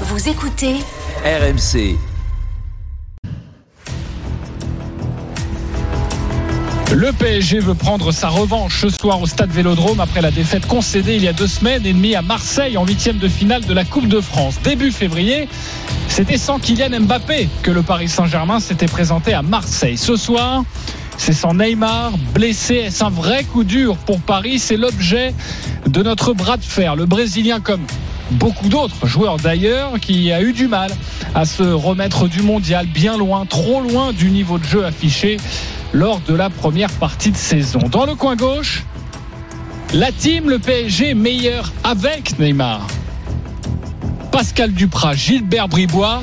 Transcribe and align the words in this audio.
Vous 0.00 0.28
écoutez 0.28 0.74
RMC. 1.24 1.96
Le 6.92 7.12
PSG 7.12 7.60
veut 7.60 7.74
prendre 7.74 8.10
sa 8.10 8.28
revanche 8.28 8.80
ce 8.80 8.88
soir 8.88 9.22
au 9.22 9.26
stade 9.26 9.50
Vélodrome 9.50 10.00
après 10.00 10.20
la 10.20 10.32
défaite 10.32 10.66
concédée 10.66 11.14
il 11.14 11.22
y 11.22 11.28
a 11.28 11.32
deux 11.32 11.46
semaines 11.46 11.86
et 11.86 11.92
demie 11.92 12.16
à 12.16 12.22
Marseille 12.22 12.76
en 12.76 12.84
huitième 12.84 13.18
de 13.18 13.28
finale 13.28 13.64
de 13.66 13.72
la 13.72 13.84
Coupe 13.84 14.08
de 14.08 14.20
France. 14.20 14.56
Début 14.64 14.90
février, 14.90 15.48
c'était 16.08 16.38
sans 16.38 16.58
Kylian 16.58 17.02
Mbappé 17.02 17.48
que 17.62 17.70
le 17.70 17.82
Paris 17.82 18.08
Saint-Germain 18.08 18.58
s'était 18.58 18.86
présenté 18.86 19.32
à 19.32 19.42
Marseille. 19.42 19.96
Ce 19.96 20.16
soir, 20.16 20.64
c'est 21.18 21.32
sans 21.32 21.54
Neymar, 21.54 22.18
blessé. 22.34 22.74
Est-ce 22.74 23.04
un 23.04 23.10
vrai 23.10 23.44
coup 23.44 23.62
dur 23.62 23.96
pour 23.98 24.18
Paris? 24.20 24.58
C'est 24.58 24.76
l'objet 24.76 25.34
de 25.86 26.02
notre 26.02 26.32
bras 26.32 26.56
de 26.56 26.64
fer. 26.64 26.96
Le 26.96 27.06
Brésilien, 27.06 27.60
comme 27.60 27.82
beaucoup 28.30 28.68
d'autres 28.68 29.06
joueurs 29.06 29.36
d'ailleurs, 29.36 29.98
qui 30.00 30.32
a 30.32 30.42
eu 30.42 30.52
du 30.52 30.68
mal 30.68 30.90
à 31.34 31.44
se 31.44 31.62
remettre 31.62 32.28
du 32.28 32.42
mondial, 32.42 32.86
bien 32.86 33.16
loin, 33.16 33.46
trop 33.46 33.80
loin 33.80 34.12
du 34.12 34.30
niveau 34.30 34.58
de 34.58 34.64
jeu 34.64 34.84
affiché 34.84 35.36
lors 35.92 36.20
de 36.20 36.34
la 36.34 36.50
première 36.50 36.90
partie 36.90 37.30
de 37.30 37.36
saison. 37.36 37.80
Dans 37.90 38.06
le 38.06 38.14
coin 38.14 38.36
gauche, 38.36 38.84
la 39.92 40.10
team, 40.10 40.50
le 40.50 40.58
PSG 40.58 41.14
meilleur 41.14 41.72
avec 41.84 42.38
Neymar. 42.38 42.86
Pascal 44.32 44.72
Duprat, 44.72 45.14
Gilbert 45.14 45.68
Bribois 45.68 46.22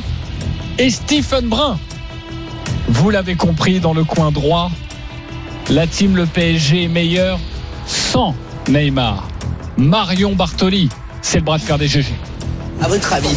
et 0.78 0.90
Stephen 0.90 1.48
Brun. 1.48 1.80
Vous 2.90 3.10
l'avez 3.10 3.36
compris 3.36 3.80
dans 3.80 3.94
le 3.94 4.04
coin 4.04 4.32
droit, 4.32 4.70
la 5.70 5.88
team, 5.88 6.18
le 6.18 6.26
PSG 6.26 6.84
est 6.84 6.88
meilleur 6.90 7.40
sans 7.86 8.36
Neymar. 8.68 9.28
Marion 9.78 10.36
Bartoli, 10.36 10.90
c'est 11.22 11.38
le 11.38 11.44
bras 11.44 11.58
de 11.58 11.64
fer 11.64 11.78
des 11.78 11.88
GG. 11.88 12.14
À 12.82 12.88
votre 12.88 13.14
avis, 13.14 13.36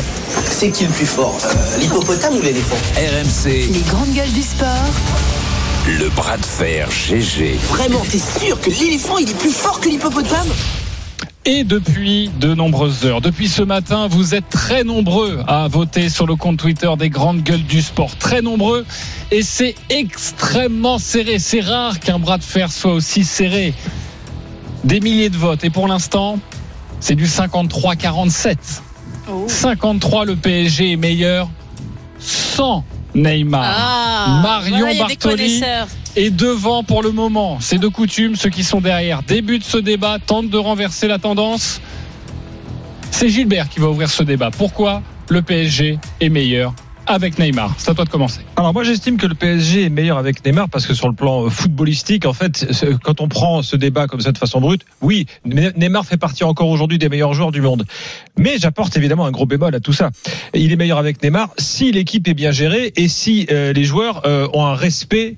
c'est 0.50 0.70
qui 0.70 0.84
le 0.84 0.90
plus 0.90 1.06
fort 1.06 1.38
euh, 1.44 1.78
L'hippopotame 1.80 2.36
ou 2.36 2.42
l'éléphant 2.42 2.76
RMC, 2.96 3.50
les 3.72 3.80
grandes 3.88 4.12
gueules 4.14 4.32
du 4.32 4.42
sport. 4.42 4.68
le 5.86 6.08
bras 6.10 6.36
de 6.38 6.44
fer 6.46 6.88
GG. 6.90 7.58
Vraiment, 7.68 8.00
t'es 8.10 8.18
sûr 8.18 8.60
que 8.60 8.70
l'éléphant 8.70 9.18
il 9.18 9.28
est 9.28 9.38
plus 9.38 9.50
fort 9.52 9.80
que 9.80 9.88
l'hippopotame 9.88 10.48
Et 11.44 11.62
depuis 11.64 12.30
de 12.40 12.54
nombreuses 12.54 13.04
heures, 13.04 13.20
depuis 13.20 13.48
ce 13.48 13.62
matin, 13.62 14.06
vous 14.08 14.34
êtes 14.34 14.48
très 14.48 14.82
nombreux 14.82 15.42
à 15.46 15.68
voter 15.68 16.08
sur 16.08 16.26
le 16.26 16.36
compte 16.36 16.56
Twitter 16.56 16.90
des 16.98 17.10
grandes 17.10 17.42
gueules 17.42 17.64
du 17.64 17.82
sport. 17.82 18.16
Très 18.16 18.40
nombreux. 18.40 18.86
Et 19.30 19.42
c'est 19.42 19.74
extrêmement 19.90 20.98
serré. 20.98 21.38
C'est 21.38 21.60
rare 21.60 22.00
qu'un 22.00 22.18
bras 22.18 22.38
de 22.38 22.44
fer 22.44 22.72
soit 22.72 22.92
aussi 22.94 23.24
serré. 23.24 23.74
Des 24.84 25.00
milliers 25.00 25.28
de 25.30 25.36
votes. 25.36 25.64
Et 25.64 25.70
pour 25.70 25.86
l'instant, 25.88 26.38
c'est 27.04 27.16
du 27.16 27.26
53-47. 27.26 28.56
53, 29.46 30.24
le 30.24 30.36
PSG 30.36 30.92
est 30.92 30.96
meilleur 30.96 31.50
sans 32.18 32.82
Neymar. 33.14 33.62
Ah, 33.62 34.40
Marion 34.42 34.86
voilà, 34.86 35.00
Bartoli 35.00 35.62
est 36.16 36.30
devant 36.30 36.82
pour 36.82 37.02
le 37.02 37.10
moment. 37.10 37.58
C'est 37.60 37.76
de 37.76 37.88
coutume, 37.88 38.36
ceux 38.36 38.48
qui 38.48 38.64
sont 38.64 38.80
derrière 38.80 39.22
débutent 39.22 39.64
ce 39.64 39.76
débat, 39.76 40.16
tentent 40.18 40.48
de 40.48 40.56
renverser 40.56 41.06
la 41.06 41.18
tendance. 41.18 41.82
C'est 43.10 43.28
Gilbert 43.28 43.68
qui 43.68 43.80
va 43.80 43.88
ouvrir 43.88 44.08
ce 44.08 44.22
débat. 44.22 44.50
Pourquoi 44.50 45.02
le 45.28 45.42
PSG 45.42 45.98
est 46.22 46.28
meilleur 46.30 46.72
avec 47.06 47.38
Neymar 47.38 47.74
C'est 47.78 47.90
à 47.90 47.94
toi 47.94 48.04
de 48.04 48.10
commencer. 48.10 48.40
Alors 48.56 48.72
moi 48.72 48.82
j'estime 48.84 49.16
que 49.16 49.26
le 49.26 49.34
PSG 49.34 49.84
est 49.84 49.88
meilleur 49.90 50.18
avec 50.18 50.44
Neymar 50.44 50.68
parce 50.68 50.86
que 50.86 50.94
sur 50.94 51.08
le 51.08 51.14
plan 51.14 51.44
euh, 51.44 51.50
footballistique, 51.50 52.24
en 52.26 52.32
fait, 52.32 52.66
quand 53.02 53.20
on 53.20 53.28
prend 53.28 53.62
ce 53.62 53.76
débat 53.76 54.06
comme 54.06 54.20
ça 54.20 54.32
de 54.32 54.38
façon 54.38 54.60
brute, 54.60 54.82
oui, 55.02 55.26
Ne- 55.44 55.70
Neymar 55.76 56.04
fait 56.06 56.16
partie 56.16 56.44
encore 56.44 56.68
aujourd'hui 56.68 56.98
des 56.98 57.08
meilleurs 57.08 57.34
joueurs 57.34 57.52
du 57.52 57.60
monde. 57.60 57.84
Mais 58.38 58.56
j'apporte 58.58 58.96
évidemment 58.96 59.26
un 59.26 59.30
gros 59.30 59.46
bémol 59.46 59.74
à 59.74 59.80
tout 59.80 59.92
ça. 59.92 60.10
Il 60.54 60.72
est 60.72 60.76
meilleur 60.76 60.98
avec 60.98 61.22
Neymar 61.22 61.50
si 61.58 61.92
l'équipe 61.92 62.26
est 62.28 62.34
bien 62.34 62.50
gérée 62.52 62.92
et 62.96 63.08
si 63.08 63.46
euh, 63.50 63.72
les 63.72 63.84
joueurs 63.84 64.22
euh, 64.26 64.48
ont 64.52 64.64
un 64.64 64.74
respect 64.74 65.36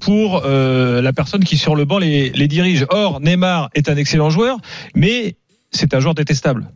pour 0.00 0.42
la 0.46 1.12
personne 1.12 1.44
qui 1.44 1.56
sur 1.56 1.74
le 1.76 1.84
banc 1.84 1.98
les, 1.98 2.30
les 2.30 2.48
dirige. 2.48 2.86
Or, 2.90 3.20
Neymar 3.20 3.70
est 3.74 3.88
un 3.88 3.96
excellent 3.96 4.30
joueur, 4.30 4.58
mais 4.94 5.36
c'est 5.70 5.94
un 5.94 6.00
joueur 6.00 6.14
détestable. 6.14 6.68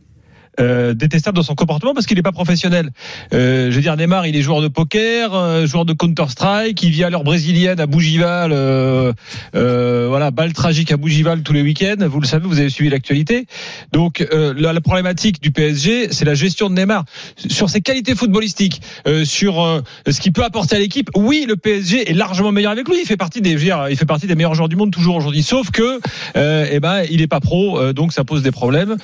Euh, 0.59 0.93
détestable 0.93 1.37
dans 1.37 1.43
son 1.43 1.55
comportement 1.55 1.93
parce 1.93 2.05
qu'il 2.05 2.17
n'est 2.17 2.23
pas 2.23 2.33
professionnel. 2.33 2.89
Euh, 3.33 3.71
je 3.71 3.75
veux 3.75 3.81
dire, 3.81 3.95
Neymar, 3.95 4.27
il 4.27 4.35
est 4.35 4.41
joueur 4.41 4.61
de 4.61 4.67
poker, 4.67 5.33
euh, 5.33 5.65
joueur 5.65 5.85
de 5.85 5.93
Counter 5.93 6.25
Strike, 6.27 6.83
il 6.83 6.89
vit 6.89 7.05
à 7.05 7.09
l'heure 7.09 7.23
brésilienne 7.23 7.79
à 7.79 7.85
Bougival, 7.85 8.51
euh, 8.51 9.13
euh, 9.55 10.07
voilà, 10.09 10.29
balle 10.29 10.51
tragique 10.51 10.91
à 10.91 10.97
Bougival 10.97 11.41
tous 11.43 11.53
les 11.53 11.61
week-ends. 11.61 12.05
Vous 12.05 12.19
le 12.19 12.27
savez, 12.27 12.45
vous 12.45 12.59
avez 12.59 12.69
suivi 12.69 12.89
l'actualité. 12.89 13.45
Donc 13.93 14.27
euh, 14.33 14.53
la, 14.57 14.73
la 14.73 14.81
problématique 14.81 15.41
du 15.41 15.51
PSG, 15.51 16.11
c'est 16.11 16.25
la 16.25 16.33
gestion 16.33 16.69
de 16.69 16.75
Neymar 16.75 17.05
sur 17.37 17.69
ses 17.69 17.79
qualités 17.79 18.13
footballistiques, 18.13 18.81
sur 19.23 19.81
ce 20.05 20.19
qu'il 20.19 20.33
peut 20.33 20.43
apporter 20.43 20.75
à 20.75 20.79
l'équipe. 20.79 21.09
Oui, 21.15 21.45
le 21.47 21.55
PSG 21.55 22.11
est 22.11 22.13
largement 22.13 22.51
meilleur 22.51 22.73
avec 22.73 22.89
lui. 22.89 22.97
Il 23.01 23.07
fait 23.07 23.15
partie 23.15 23.39
des, 23.39 23.51
je 23.51 23.57
veux 23.57 23.63
dire, 23.63 23.87
il 23.89 23.95
fait 23.95 24.05
partie 24.05 24.27
des 24.27 24.35
meilleurs 24.35 24.55
joueurs 24.55 24.69
du 24.69 24.75
monde 24.75 24.91
toujours 24.91 25.15
aujourd'hui. 25.15 25.43
Sauf 25.43 25.71
que, 25.71 25.99
eh 26.35 26.79
ben, 26.81 27.03
il 27.09 27.21
est 27.21 27.27
pas 27.27 27.39
pro, 27.39 27.93
donc 27.93 28.11
ça 28.11 28.25
pose 28.25 28.43
des 28.43 28.51
problèmes. 28.51 28.97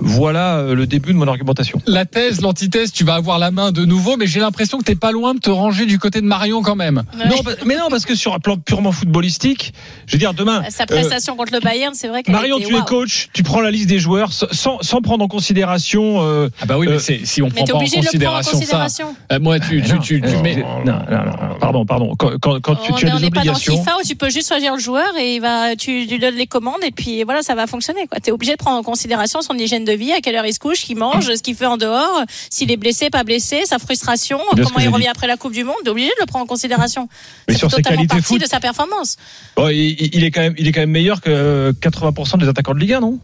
Voilà 0.00 0.74
le 0.74 0.86
début 0.94 1.12
de 1.12 1.18
mon 1.18 1.26
argumentation. 1.28 1.80
La 1.86 2.04
thèse, 2.04 2.40
l'antithèse, 2.40 2.92
tu 2.92 3.04
vas 3.04 3.14
avoir 3.14 3.38
la 3.38 3.50
main 3.50 3.72
de 3.72 3.84
nouveau, 3.84 4.16
mais 4.16 4.26
j'ai 4.26 4.40
l'impression 4.40 4.78
que 4.78 4.84
t'es 4.84 4.94
pas 4.94 5.10
loin 5.12 5.34
de 5.34 5.40
te 5.40 5.50
ranger 5.50 5.86
du 5.86 5.98
côté 5.98 6.20
de 6.20 6.26
Marion 6.26 6.62
quand 6.62 6.76
même. 6.76 7.02
Non, 7.28 7.42
pa- 7.42 7.50
mais 7.66 7.76
non, 7.76 7.88
parce 7.90 8.04
que 8.06 8.14
sur 8.14 8.32
un 8.34 8.38
plan 8.38 8.56
purement 8.56 8.92
footballistique, 8.92 9.72
je 10.06 10.12
veux 10.12 10.18
dire, 10.18 10.34
demain. 10.34 10.62
Sa 10.70 10.84
euh, 10.84 10.86
prestation 10.86 11.36
contre 11.36 11.52
le 11.52 11.60
Bayern, 11.60 11.94
c'est 11.94 12.08
vrai 12.08 12.22
Marion, 12.28 12.58
tu 12.58 12.70
es 12.70 12.74
waouh. 12.74 12.84
coach, 12.84 13.28
tu 13.32 13.42
prends 13.42 13.60
la 13.60 13.70
liste 13.70 13.88
des 13.88 13.98
joueurs 13.98 14.32
sans, 14.32 14.78
sans 14.80 15.00
prendre 15.00 15.24
en 15.24 15.28
considération. 15.28 16.22
euh, 16.22 16.48
Ah 16.60 16.66
bah 16.66 16.78
oui, 16.78 16.86
mais 16.88 16.94
Euh, 16.94 16.98
c'est- 16.98 17.24
si 17.24 17.42
on 17.42 17.48
prend 17.50 17.64
pas 17.64 17.72
en 17.74 17.76
obligé 17.78 17.96
de 18.00 18.04
le 18.04 18.10
prendre 18.10 18.36
en 18.36 18.38
considération 18.38 18.52
ça. 18.52 18.58
considération. 18.58 19.16
euh, 19.32 19.38
moi, 19.40 19.58
tu, 19.60 19.82
tu, 19.82 19.98
tu, 20.00 20.20
tu 20.20 20.28
non, 20.34 20.42
mets. 20.42 20.56
non, 20.56 20.64
non, 20.84 20.92
non, 20.92 21.58
pardon, 21.60 21.86
pardon. 21.86 22.14
Quand, 22.16 22.30
quand, 22.40 22.60
quand 22.60 22.76
tu, 22.76 22.92
on 22.92 22.94
tu 22.96 23.06
as 23.08 23.14
on 23.14 23.18
des 23.18 23.24
n'est 23.24 23.30
pas 23.30 23.36
dans 23.42 23.52
obligations. 23.52 23.76
FIFA 23.78 23.96
où 24.00 24.06
tu 24.06 24.14
peux 24.16 24.30
juste 24.30 24.48
choisir 24.48 24.74
le 24.74 24.80
joueur 24.80 25.16
et 25.18 25.36
il 25.36 25.40
va, 25.40 25.74
tu 25.76 26.04
lui 26.06 26.18
donnes 26.18 26.34
les 26.36 26.46
commandes 26.46 26.82
et 26.86 26.90
puis 26.90 27.22
voilà, 27.24 27.42
ça 27.42 27.54
va 27.54 27.66
fonctionner. 27.66 28.02
Tu 28.22 28.30
es 28.30 28.32
obligé 28.32 28.52
de 28.52 28.56
prendre 28.58 28.76
en 28.78 28.82
considération 28.82 29.40
son 29.42 29.54
hygiène 29.54 29.84
de 29.84 29.92
vie, 29.92 30.12
à 30.12 30.20
quelle 30.20 30.36
heure 30.36 30.46
il 30.46 30.52
se 30.54 30.58
couche, 30.58 30.83
qu'il 30.84 30.96
mange, 30.96 31.26
ce 31.34 31.42
qu'il 31.42 31.56
fait 31.56 31.66
en 31.66 31.76
dehors, 31.76 32.22
s'il 32.50 32.70
est 32.70 32.76
blessé, 32.76 33.10
pas 33.10 33.24
blessé, 33.24 33.62
sa 33.66 33.78
frustration, 33.78 34.38
Bien 34.54 34.64
comment 34.64 34.78
il 34.80 34.88
revient 34.88 35.04
dit. 35.04 35.08
après 35.10 35.26
la 35.26 35.36
Coupe 35.36 35.52
du 35.52 35.64
Monde. 35.64 35.74
Obligé 35.86 36.08
de 36.08 36.14
le 36.20 36.26
prendre 36.26 36.44
en 36.44 36.46
considération. 36.46 37.08
Mais 37.48 37.54
sur 37.54 37.70
ses 37.70 37.76
totalement 37.76 37.96
qualités 37.98 38.14
partie 38.16 38.24
foot- 38.34 38.40
de 38.42 38.46
sa 38.46 38.60
performance. 38.60 39.16
Bon, 39.56 39.68
il, 39.68 40.14
il 40.14 40.22
est 40.24 40.30
quand 40.30 40.40
même, 40.42 40.54
il 40.58 40.68
est 40.68 40.72
quand 40.72 40.80
même 40.82 40.90
meilleur 40.90 41.20
que 41.20 41.30
euh, 41.30 41.72
80% 41.72 42.38
des 42.38 42.48
attaquants 42.48 42.74
de 42.74 42.78
Ligue 42.80 42.92
1, 42.94 43.00
non? 43.00 43.18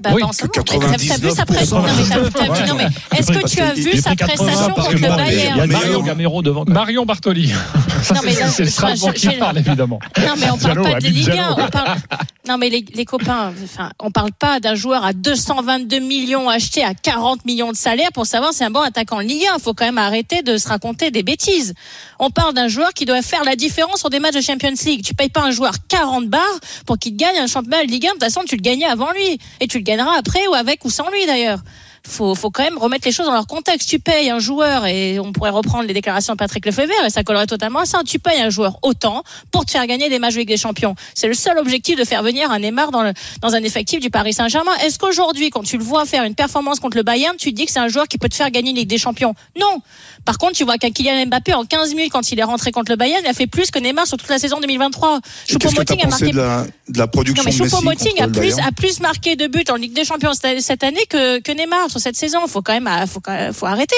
Bah, 0.00 0.10
Oui, 0.14 0.20
pas 0.22 0.28
en 0.28 0.32
ce 0.32 0.42
que 0.42 0.46
moment. 0.46 0.52
Mais 0.92 0.96
t'as- 0.96 1.16
T'as 1.18 1.26
vu 1.28 1.30
sa 1.34 1.44
prestation 1.44 1.78
Non, 1.82 2.74
mais 2.76 3.18
est-ce 3.18 3.32
que 3.32 3.48
tu 3.48 3.60
as 3.60 3.72
vu 3.74 3.96
sa 4.00 4.14
prestation 4.14 4.68
contre 4.70 4.92
le 4.92 4.98
Il 4.98 5.02
y 5.02 5.06
a 5.06 5.16
Bayern 5.16 5.70
Mario 5.72 6.02
Gamero 6.02 6.40
devant. 6.42 6.64
Marion 6.68 7.04
Bartoli. 7.04 7.52
Ça, 8.02 8.14
Non, 8.14 8.20
mais 8.24 8.32
c'est- 8.32 8.40
là, 8.40 8.48
c'est 8.48 8.66
Strasbourg 8.66 9.12
qui 9.14 9.28
parle, 9.30 9.58
évidemment. 9.58 9.98
Non, 10.18 10.34
mais 10.38 10.50
on 10.50 10.58
parle 10.58 10.74
Diallo, 10.74 10.82
pas 10.84 11.00
de 11.00 11.06
Ligue 11.08 11.30
1. 11.30 11.32
Diallo. 11.32 11.54
On 11.58 11.68
parle... 11.68 11.96
Non, 12.48 12.56
mais 12.56 12.70
les, 12.70 12.82
les 12.94 13.04
copains, 13.04 13.52
enfin, 13.62 13.90
on 14.00 14.10
parle 14.10 14.32
pas 14.32 14.58
d'un 14.58 14.74
joueur 14.74 15.04
à 15.04 15.12
222 15.12 15.98
millions 15.98 16.48
acheté 16.48 16.82
à 16.82 16.94
40 16.94 17.44
millions 17.44 17.72
de 17.72 17.76
salaire 17.76 18.08
pour 18.14 18.24
savoir 18.24 18.52
si 18.52 18.58
c'est 18.58 18.64
un 18.64 18.70
bon 18.70 18.80
attaquant 18.80 19.18
de 19.18 19.24
Ligue 19.24 19.44
1. 19.52 19.56
Il 19.58 19.62
faut 19.62 19.74
quand 19.74 19.84
même 19.84 19.98
arrêter 19.98 20.40
de 20.42 20.56
se 20.56 20.66
raconter 20.66 21.10
des 21.10 21.22
bêtises. 21.22 21.74
On 22.18 22.30
parle 22.30 22.54
d'un 22.54 22.68
joueur 22.68 22.94
qui 22.94 23.04
doit 23.04 23.20
faire 23.20 23.44
la 23.44 23.54
différence 23.54 23.98
sur 24.00 24.08
des 24.08 24.18
matchs 24.18 24.36
de 24.36 24.40
Champions 24.40 24.72
League. 24.86 25.02
Tu 25.04 25.12
payes 25.14 25.28
pas 25.28 25.42
un 25.42 25.50
joueur 25.50 25.74
40 25.88 26.28
barres 26.28 26.40
pour 26.86 26.96
qu'il 26.98 27.12
te 27.12 27.18
gagne 27.18 27.36
un 27.36 27.46
championnat 27.46 27.84
de 27.84 27.90
Ligue 27.90 28.06
1. 28.06 28.08
De 28.08 28.12
toute 28.14 28.24
façon, 28.24 28.40
tu 28.46 28.56
le 28.56 28.62
gagnais 28.62 28.86
avant 28.86 29.12
lui. 29.12 29.38
Et 29.60 29.66
tu 29.68 29.76
le 29.76 29.84
gagneras 29.84 30.16
après 30.18 30.46
ou 30.50 30.54
avec 30.54 30.86
ou 30.86 30.90
sans 30.90 31.10
lui 31.10 31.26
d'ailleurs. 31.26 31.58
Faut, 32.06 32.34
faut 32.34 32.50
quand 32.50 32.62
même 32.62 32.78
remettre 32.78 33.06
les 33.06 33.12
choses 33.12 33.26
dans 33.26 33.32
leur 33.32 33.46
contexte. 33.46 33.88
Tu 33.88 33.98
payes 33.98 34.30
un 34.30 34.38
joueur, 34.38 34.86
et 34.86 35.18
on 35.18 35.32
pourrait 35.32 35.50
reprendre 35.50 35.84
les 35.84 35.94
déclarations 35.94 36.34
de 36.34 36.38
Patrick 36.38 36.64
Lefebvre, 36.66 36.92
et 37.06 37.10
ça 37.10 37.22
collerait 37.22 37.46
totalement 37.46 37.80
à 37.80 37.86
ça. 37.86 38.00
Tu 38.06 38.18
payes 38.18 38.40
un 38.40 38.50
joueur 38.50 38.78
autant 38.82 39.22
pour 39.50 39.64
te 39.64 39.70
faire 39.70 39.86
gagner 39.86 40.08
des 40.08 40.18
matchs 40.18 40.34
de 40.34 40.40
Ligue 40.40 40.48
des 40.48 40.56
Champions. 40.56 40.94
C'est 41.14 41.28
le 41.28 41.34
seul 41.34 41.58
objectif 41.58 41.98
de 41.98 42.04
faire 42.04 42.22
venir 42.22 42.50
un 42.50 42.58
Neymar 42.58 42.90
dans, 42.90 43.02
le, 43.02 43.12
dans 43.40 43.54
un 43.54 43.62
effectif 43.62 44.00
du 44.00 44.10
Paris 44.10 44.32
Saint-Germain. 44.32 44.74
Est-ce 44.84 44.98
qu'aujourd'hui, 44.98 45.50
quand 45.50 45.62
tu 45.62 45.78
le 45.78 45.84
vois 45.84 46.04
faire 46.04 46.24
une 46.24 46.34
performance 46.34 46.80
contre 46.80 46.96
le 46.96 47.02
Bayern, 47.02 47.36
tu 47.36 47.50
te 47.50 47.56
dis 47.56 47.66
que 47.66 47.72
c'est 47.72 47.78
un 47.78 47.88
joueur 47.88 48.08
qui 48.08 48.18
peut 48.18 48.28
te 48.28 48.34
faire 48.34 48.50
gagner 48.50 48.70
une 48.70 48.76
Ligue 48.76 48.88
des 48.88 48.98
Champions? 48.98 49.34
Non. 49.58 49.82
Par 50.24 50.38
contre, 50.38 50.52
tu 50.52 50.64
vois 50.64 50.76
qu'un 50.78 50.90
Kylian 50.90 51.26
Mbappé, 51.26 51.54
en 51.54 51.64
15 51.64 51.94
minutes, 51.94 52.12
quand 52.12 52.30
il 52.30 52.38
est 52.38 52.44
rentré 52.44 52.70
contre 52.70 52.92
le 52.92 52.96
Bayern, 52.96 53.22
il 53.24 53.28
a 53.28 53.32
fait 53.32 53.46
plus 53.46 53.70
que 53.70 53.78
Neymar 53.78 54.06
sur 54.06 54.16
toute 54.16 54.28
la 54.28 54.38
saison 54.38 54.60
2023. 54.60 55.18
Et 55.18 55.56
Qu'est-ce 55.56 55.74
que 55.74 55.82
t'as 55.82 55.94
Choupo-Moting 55.94 56.04
a 56.04 56.08
marqué 56.08 56.30
de 56.32 56.36
la, 56.36 56.66
de 56.88 56.98
la 56.98 57.06
production 57.06 57.42
non 57.42 57.50
mais 57.50 57.94
de 57.94 58.02
Messi 58.02 58.20
a 58.20 58.28
plus 58.28 58.58
a 58.58 58.72
plus 58.72 59.00
marqué 59.00 59.36
de 59.36 59.46
buts 59.46 59.64
en 59.70 59.76
Ligue 59.76 59.92
des 59.92 60.04
Champions 60.04 60.32
cette 60.34 60.60
cette 60.60 60.84
année 60.84 61.04
que 61.08 61.40
que 61.40 61.52
Neymar 61.52 61.87
sur 61.88 62.00
cette 62.00 62.16
saison. 62.16 62.46
Faut 62.46 62.62
quand 62.62 62.78
même 62.78 63.06
faut 63.52 63.66
arrêter. 63.66 63.96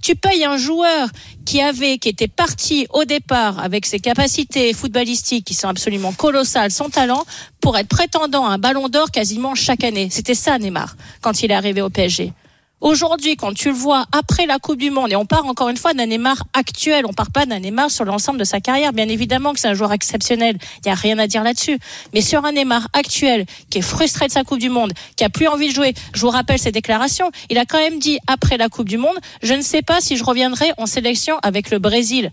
Tu 0.00 0.14
payes 0.14 0.44
un 0.44 0.56
joueur 0.56 1.08
qui 1.44 1.60
avait 1.60 1.98
qui 1.98 2.08
était 2.08 2.28
parti 2.28 2.86
au 2.90 3.04
départ 3.04 3.58
avec 3.58 3.84
ses 3.84 3.98
capacités 3.98 4.72
footballistiques 4.72 5.44
qui 5.44 5.54
sont 5.54 5.68
absolument 5.68 6.12
colossales, 6.12 6.70
son 6.70 6.88
talent 6.88 7.24
pour 7.60 7.76
être 7.76 7.88
prétendant 7.88 8.46
à 8.46 8.50
un 8.50 8.58
Ballon 8.58 8.88
d'Or 8.88 9.10
quasiment 9.10 9.54
chaque 9.54 9.82
année. 9.82 10.08
C'était 10.10 10.34
ça 10.34 10.58
Neymar 10.58 10.96
quand 11.20 11.42
il 11.42 11.50
est 11.50 11.54
arrivé 11.54 11.82
au 11.82 11.90
PSG. 11.90 12.32
Aujourd'hui, 12.80 13.34
quand 13.34 13.52
tu 13.54 13.70
le 13.70 13.74
vois 13.74 14.06
après 14.12 14.46
la 14.46 14.60
Coupe 14.60 14.78
du 14.78 14.90
Monde, 14.90 15.10
et 15.10 15.16
on 15.16 15.26
part 15.26 15.46
encore 15.46 15.68
une 15.68 15.76
fois 15.76 15.94
d'un 15.94 16.06
Neymar 16.06 16.44
actuel, 16.52 17.06
on 17.06 17.12
part 17.12 17.32
pas 17.32 17.44
d'un 17.44 17.58
Neymar 17.58 17.90
sur 17.90 18.04
l'ensemble 18.04 18.38
de 18.38 18.44
sa 18.44 18.60
carrière. 18.60 18.92
Bien 18.92 19.08
évidemment 19.08 19.52
que 19.52 19.58
c'est 19.58 19.66
un 19.66 19.74
joueur 19.74 19.92
exceptionnel, 19.92 20.56
il 20.84 20.88
y 20.88 20.90
a 20.92 20.94
rien 20.94 21.18
à 21.18 21.26
dire 21.26 21.42
là-dessus. 21.42 21.76
Mais 22.14 22.20
sur 22.20 22.44
un 22.44 22.52
Neymar 22.52 22.86
actuel, 22.92 23.46
qui 23.68 23.78
est 23.78 23.82
frustré 23.82 24.28
de 24.28 24.32
sa 24.32 24.44
Coupe 24.44 24.60
du 24.60 24.70
Monde, 24.70 24.92
qui 25.16 25.24
a 25.24 25.28
plus 25.28 25.48
envie 25.48 25.70
de 25.70 25.74
jouer, 25.74 25.92
je 26.14 26.20
vous 26.20 26.30
rappelle 26.30 26.60
ses 26.60 26.70
déclarations, 26.70 27.32
il 27.50 27.58
a 27.58 27.64
quand 27.64 27.78
même 27.78 27.98
dit 27.98 28.20
après 28.28 28.56
la 28.56 28.68
Coupe 28.68 28.88
du 28.88 28.96
Monde, 28.96 29.16
je 29.42 29.54
ne 29.54 29.62
sais 29.62 29.82
pas 29.82 30.00
si 30.00 30.16
je 30.16 30.22
reviendrai 30.22 30.70
en 30.78 30.86
sélection 30.86 31.36
avec 31.42 31.70
le 31.70 31.80
Brésil. 31.80 32.30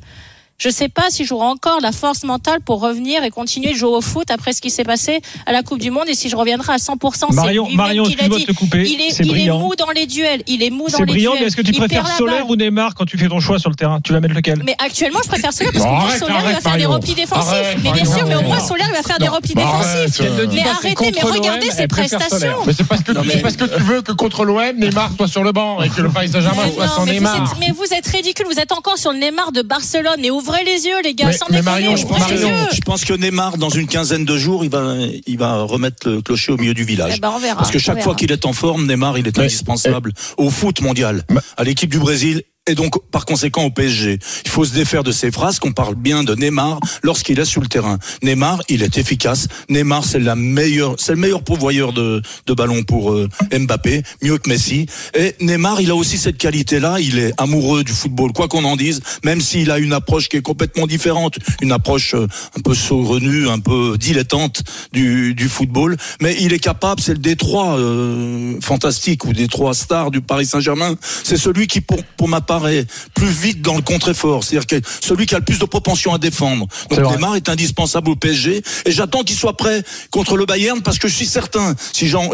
Je 0.57 0.69
sais 0.69 0.87
pas 0.87 1.09
si 1.09 1.25
j'aurai 1.25 1.47
encore 1.47 1.81
la 1.81 1.91
force 1.91 2.23
mentale 2.23 2.61
pour 2.61 2.79
revenir 2.79 3.25
et 3.25 3.29
continuer 3.29 3.73
de 3.73 3.77
jouer 3.77 3.89
au 3.89 3.99
foot 3.99 4.31
après 4.31 4.53
ce 4.53 4.61
qui 4.61 4.69
s'est 4.69 4.85
passé 4.85 5.19
à 5.45 5.51
la 5.51 5.63
Coupe 5.63 5.79
du 5.79 5.91
Monde 5.91 6.05
et 6.07 6.15
si 6.15 6.29
je 6.29 6.35
reviendrai 6.37 6.71
à 6.71 6.77
100%. 6.77 7.25
c'est 7.29 7.35
Marion, 7.35 7.67
Marion, 7.71 8.03
de 8.03 8.09
dit. 8.37 8.45
te 8.45 8.53
couper. 8.53 8.83
Il 8.89 9.01
est, 9.01 9.11
C'est 9.11 9.23
il 9.23 9.29
est 9.31 9.33
brillant. 9.33 9.59
mou 9.59 9.75
dans 9.75 9.91
les 9.91 10.05
duels. 10.05 10.43
Il 10.47 10.63
est 10.63 10.69
mou 10.69 10.85
dans 10.85 10.91
C'est 10.97 10.99
les 10.99 11.05
brillant, 11.07 11.31
duels. 11.31 11.41
mais 11.41 11.47
est-ce 11.47 11.57
que 11.57 11.61
tu 11.61 11.71
Il 11.71 11.77
préfères 11.77 12.07
Solaire 12.07 12.49
ou 12.49 12.55
Neymar 12.55 12.95
quand 12.95 13.03
tu 13.03 13.17
fais 13.17 13.27
ton 13.27 13.41
choix 13.41 13.59
sur 13.59 13.69
le 13.69 13.75
terrain? 13.75 13.99
Tu 14.01 14.13
vas 14.13 14.21
mettre 14.21 14.33
lequel? 14.33 14.61
Mais 14.63 14.75
actuellement, 14.79 15.19
je 15.23 15.27
préfère 15.27 15.51
Solaire 15.51 15.73
parce 15.73 15.83
que 15.83 15.89
arrête, 15.89 16.19
Solaire, 16.19 16.35
il 16.39 16.41
va 16.43 16.49
arrête, 16.51 16.63
faire 16.63 16.77
des 16.77 16.85
replis 16.85 17.13
défensifs. 17.15 17.51
Arrête, 17.51 17.77
mais 17.83 17.91
bien 17.91 18.05
sûr, 18.05 18.25
mais 18.25 18.35
au 18.35 18.41
moins, 18.43 18.59
Solaire, 18.61 18.87
il 18.89 18.95
va 18.95 19.03
faire 19.03 19.19
des 19.19 19.27
replis 19.27 19.53
Bah, 19.55 19.61
défensifs. 19.61 20.21
arrête. 20.21 20.39
Ne 20.39 20.45
Mais 20.55 20.61
arrêtez, 20.61 21.11
mais 21.13 21.21
regardez 21.31 21.69
ses 21.71 21.87
prestations. 21.87 22.47
Mais 22.65 22.71
c'est 22.71 22.87
parce 22.87 23.03
que 23.03 23.11
tu- 23.11 23.17
mais- 23.27 23.33
c'est 23.33 23.41
parce 23.41 23.57
que 23.57 23.65
tu 23.65 23.83
veux 23.83 24.01
que 24.01 24.13
contre 24.13 24.45
l'OM, 24.45 24.61
Neymar 24.77 25.11
soit 25.17 25.27
sur 25.27 25.43
le 25.43 25.51
banc 25.51 25.81
et 25.81 25.89
que 25.89 26.01
le 26.01 26.09
Paris 26.09 26.29
Saint-Germain 26.29 26.63
Mais 26.67 26.71
soit 26.73 26.87
sans 26.87 27.03
mais 27.05 27.11
vous, 27.17 27.25
Neymar. 27.25 27.51
êtes, 27.51 27.59
mais 27.59 27.71
vous 27.75 27.93
êtes 27.93 28.07
ridicule, 28.07 28.45
vous 28.49 28.59
êtes 28.59 28.71
encore 28.71 28.97
sur 28.97 29.11
le 29.11 29.17
Neymar 29.19 29.51
de 29.51 29.61
Barcelone. 29.61 30.23
Et 30.23 30.29
ouvrez 30.47 30.63
les 30.63 30.85
yeux, 30.85 31.01
les 31.03 31.13
gars, 31.15 31.27
Mais- 31.27 31.33
sans 31.37 31.45
mais 31.49 31.57
déconner, 31.57 31.71
Marion, 31.71 31.95
je 31.95 32.05
pense 32.05 32.25
que- 32.25 32.33
yeux. 32.33 32.67
Je 32.73 32.81
pense 32.81 33.03
que 33.05 33.13
Neymar, 33.13 33.57
dans 33.57 33.69
une 33.69 33.87
quinzaine 33.87 34.25
de 34.25 34.37
jours, 34.37 34.63
il 34.63 34.69
va, 34.69 34.95
il 35.25 35.37
va 35.37 35.63
remettre 35.63 36.09
le 36.09 36.21
clocher 36.21 36.51
au 36.51 36.57
milieu 36.57 36.73
du 36.73 36.83
village. 36.83 37.13
Eh 37.17 37.19
ben, 37.19 37.31
on 37.35 37.39
verra, 37.39 37.55
Parce 37.57 37.71
que 37.71 37.77
on 37.77 37.79
chaque 37.79 37.95
verra. 37.95 38.03
fois 38.05 38.15
qu'il 38.15 38.31
est 38.31 38.45
en 38.45 38.53
forme, 38.53 38.85
Neymar, 38.85 39.17
il 39.17 39.27
est 39.27 39.37
Mais- 39.37 39.45
indispensable 39.45 40.13
au 40.37 40.49
foot 40.49 40.81
mondial, 40.81 41.23
à 41.57 41.63
l'équipe 41.63 41.89
du 41.89 41.99
Brésil. 41.99 42.43
Et 42.67 42.73
donc, 42.73 42.95
par 43.11 43.25
conséquent, 43.25 43.63
au 43.65 43.69
PSG, 43.69 44.17
il 44.43 44.49
faut 44.49 44.65
se 44.65 44.73
défaire 44.73 45.03
de 45.03 45.11
ces 45.11 45.29
phrases 45.29 45.59
qu'on 45.59 45.71
parle 45.71 45.93
bien 45.93 46.23
de 46.23 46.33
Neymar 46.33 46.79
lorsqu'il 47.03 47.39
est 47.39 47.45
sur 47.45 47.61
le 47.61 47.67
terrain. 47.67 47.99
Neymar, 48.23 48.63
il 48.69 48.81
est 48.81 48.97
efficace. 48.97 49.47
Neymar, 49.69 50.03
c'est 50.03 50.17
la 50.17 50.35
meilleure, 50.35 50.95
c'est 50.97 51.11
le 51.11 51.19
meilleur 51.19 51.43
pourvoyeur 51.43 51.93
de, 51.93 52.23
de 52.47 52.53
ballons 52.55 52.81
pour 52.81 53.11
euh, 53.11 53.29
Mbappé, 53.55 54.01
mieux 54.23 54.39
que 54.39 54.49
Messi. 54.49 54.87
Et 55.13 55.35
Neymar, 55.41 55.79
il 55.79 55.91
a 55.91 55.95
aussi 55.95 56.17
cette 56.17 56.39
qualité-là. 56.39 56.99
Il 56.99 57.19
est 57.19 57.33
amoureux 57.39 57.83
du 57.83 57.91
football, 57.91 58.33
quoi 58.33 58.47
qu'on 58.47 58.63
en 58.63 58.75
dise, 58.75 59.01
même 59.23 59.41
s'il 59.41 59.69
a 59.69 59.77
une 59.77 59.93
approche 59.93 60.27
qui 60.27 60.37
est 60.37 60.41
complètement 60.41 60.87
différente, 60.87 61.37
une 61.61 61.71
approche 61.71 62.15
euh, 62.15 62.25
un 62.57 62.61
peu 62.61 62.73
saugrenue, 62.73 63.47
un 63.47 63.59
peu 63.59 63.95
dilettante 63.99 64.63
du, 64.91 65.35
du 65.35 65.49
football. 65.49 65.97
Mais 66.19 66.35
il 66.39 66.51
est 66.51 66.57
capable, 66.57 66.99
c'est 66.99 67.13
le 67.13 67.19
Détroit 67.19 67.77
euh, 67.77 68.59
fantastique 68.59 69.23
ou 69.25 69.33
Détroit 69.33 69.75
star 69.75 70.09
du 70.09 70.21
Paris 70.21 70.47
Saint-Germain. 70.47 70.95
C'est 71.23 71.37
celui 71.37 71.67
qui, 71.67 71.79
pour, 71.79 72.03
pour 72.17 72.27
ma 72.27 72.41
part, 72.41 72.54
est 72.67 72.87
plus 73.13 73.27
vite 73.27 73.61
dans 73.61 73.75
le 73.75 73.81
contre-effort. 73.81 74.43
C'est-à-dire 74.43 74.67
que 74.67 74.87
celui 75.01 75.25
qui 75.25 75.35
a 75.35 75.39
le 75.39 75.45
plus 75.45 75.59
de 75.59 75.65
propension 75.65 76.13
à 76.13 76.17
défendre. 76.17 76.67
Donc. 76.89 77.11
Neymar 77.11 77.35
est 77.35 77.49
indispensable 77.49 78.09
au 78.11 78.15
PSG 78.15 78.61
et 78.85 78.91
j'attends 78.91 79.23
qu'il 79.23 79.35
soit 79.35 79.57
prêt 79.57 79.83
contre 80.11 80.37
le 80.37 80.45
Bayern 80.45 80.81
parce 80.81 80.97
que 80.99 81.07
je 81.07 81.15
suis 81.15 81.25
certain, 81.25 81.75
si 81.93 82.07
j'en, 82.07 82.29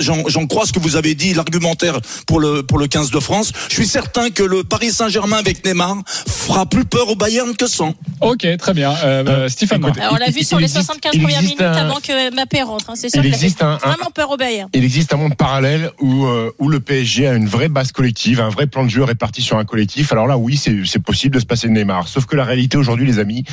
crois 0.48 0.66
ce 0.66 0.74
que 0.74 0.80
vous 0.80 0.96
avez 0.96 1.16
dit, 1.16 1.34
l'argumentaire 1.34 2.00
pour 2.28 2.40
le, 2.40 2.64
pour 2.64 2.78
le 2.78 2.88
15 2.88 3.12
de 3.12 3.20
France, 3.20 3.52
je 3.70 3.74
suis 3.76 3.88
certain 3.88 4.30
que 4.30 4.44
le 4.44 4.64
Paris 4.64 4.92
Saint-Germain 4.92 5.38
avec 5.38 5.66
Neymar 5.66 5.98
fera 6.06 6.66
plus 6.66 6.86
peur 6.86 7.10
au 7.10 7.16
Bayern 7.16 7.56
que 7.56 7.68
sans. 7.68 7.94
Ok, 8.22 8.46
très 8.58 8.74
bien. 8.74 8.94
Euh, 9.04 9.24
euh, 9.28 9.50
Stéphane. 9.50 9.82
écoute, 9.82 9.98
Alors, 10.00 10.14
on 10.14 10.18
l'a 10.18 10.30
vu 10.30 10.40
il 10.42 10.46
sur 10.46 10.58
les 10.60 10.66
existe- 10.66 10.86
75 10.86 11.12
il 11.16 11.22
premières 11.22 11.42
minutes 11.42 11.62
un- 11.62 11.74
avant 11.74 12.00
que 12.00 12.32
Mbappé 12.34 12.62
rentre. 12.64 12.90
hein. 12.90 12.94
C'est 12.96 13.10
sûr 13.10 13.24
Il 13.24 13.32
qu'il 13.32 13.50
fait 13.50 13.64
un- 13.64 13.78
vraiment 13.78 14.12
peur 14.14 14.30
au 14.32 14.38
Bayern. 14.38 14.70
Il 14.74 14.84
existe 14.84 15.14
un 15.14 15.18
monde 15.18 15.36
parallèle 15.36 15.92
où, 16.00 16.26
euh, 16.26 16.52
où 16.60 16.70
le 16.70 16.80
PSG 16.80 17.28
a 17.28 17.34
une 17.34 17.48
vraie 17.48 17.70
base 17.70 17.92
collective, 17.92 18.42
un 18.42 18.50
vrai 18.50 18.68
plan 18.68 18.84
de 18.84 18.90
jeu 18.90 19.04
réparti 19.04 19.42
sur 19.42 19.58
un 19.58 19.66
collectif. 19.66 20.11
Alors 20.12 20.28
là, 20.28 20.38
oui, 20.38 20.58
c'est 20.58 21.00
possible 21.00 21.36
de 21.36 21.40
se 21.40 21.46
passer 21.46 21.68
de 21.68 21.74
Neymar. 21.74 22.08
Sauf 22.08 22.26
que 22.26 22.36
la 22.36 22.44
réalité 22.44 22.78
aujourd'hui, 22.78 23.06
les 23.06 23.20
amis, 23.20 23.46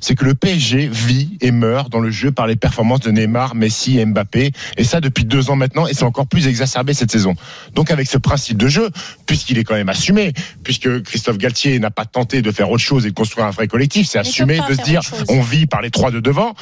c'est 0.00 0.14
que 0.14 0.24
le 0.24 0.34
PSG 0.34 0.88
vit 0.88 1.36
et 1.40 1.50
meurt 1.50 1.90
dans 1.90 2.00
le 2.00 2.10
jeu 2.10 2.30
par 2.30 2.46
les 2.46 2.56
performances 2.56 3.00
de 3.00 3.10
Neymar, 3.10 3.54
Messi 3.54 3.98
et 3.98 4.06
Mbappé. 4.06 4.52
Et 4.76 4.84
ça 4.84 5.00
depuis 5.00 5.24
deux 5.24 5.50
ans 5.50 5.56
maintenant, 5.56 5.86
et 5.86 5.94
c'est 5.94 6.04
encore 6.04 6.26
plus 6.26 6.46
exacerbé 6.46 6.94
cette 6.94 7.10
saison. 7.10 7.34
Donc 7.74 7.90
avec 7.90 8.08
ce 8.08 8.18
principe 8.18 8.58
de 8.58 8.68
jeu, 8.68 8.90
puisqu'il 9.26 9.58
est 9.58 9.64
quand 9.64 9.74
même 9.74 9.88
assumé, 9.88 10.32
puisque 10.62 11.02
Christophe 11.02 11.38
Galtier 11.38 11.78
n'a 11.78 11.90
pas 11.90 12.04
tenté 12.04 12.42
de 12.42 12.52
faire 12.52 12.70
autre 12.70 12.84
chose 12.84 13.06
et 13.06 13.10
de 13.10 13.14
construire 13.14 13.46
un 13.46 13.50
vrai 13.50 13.66
collectif, 13.66 14.06
c'est 14.06 14.18
assumé 14.18 14.60
de 14.68 14.74
se 14.74 14.82
dire 14.82 15.00
on 15.28 15.40
vit 15.40 15.66
par 15.66 15.82
les 15.82 15.90
trois 15.90 16.10
de 16.10 16.20
devant. 16.20 16.54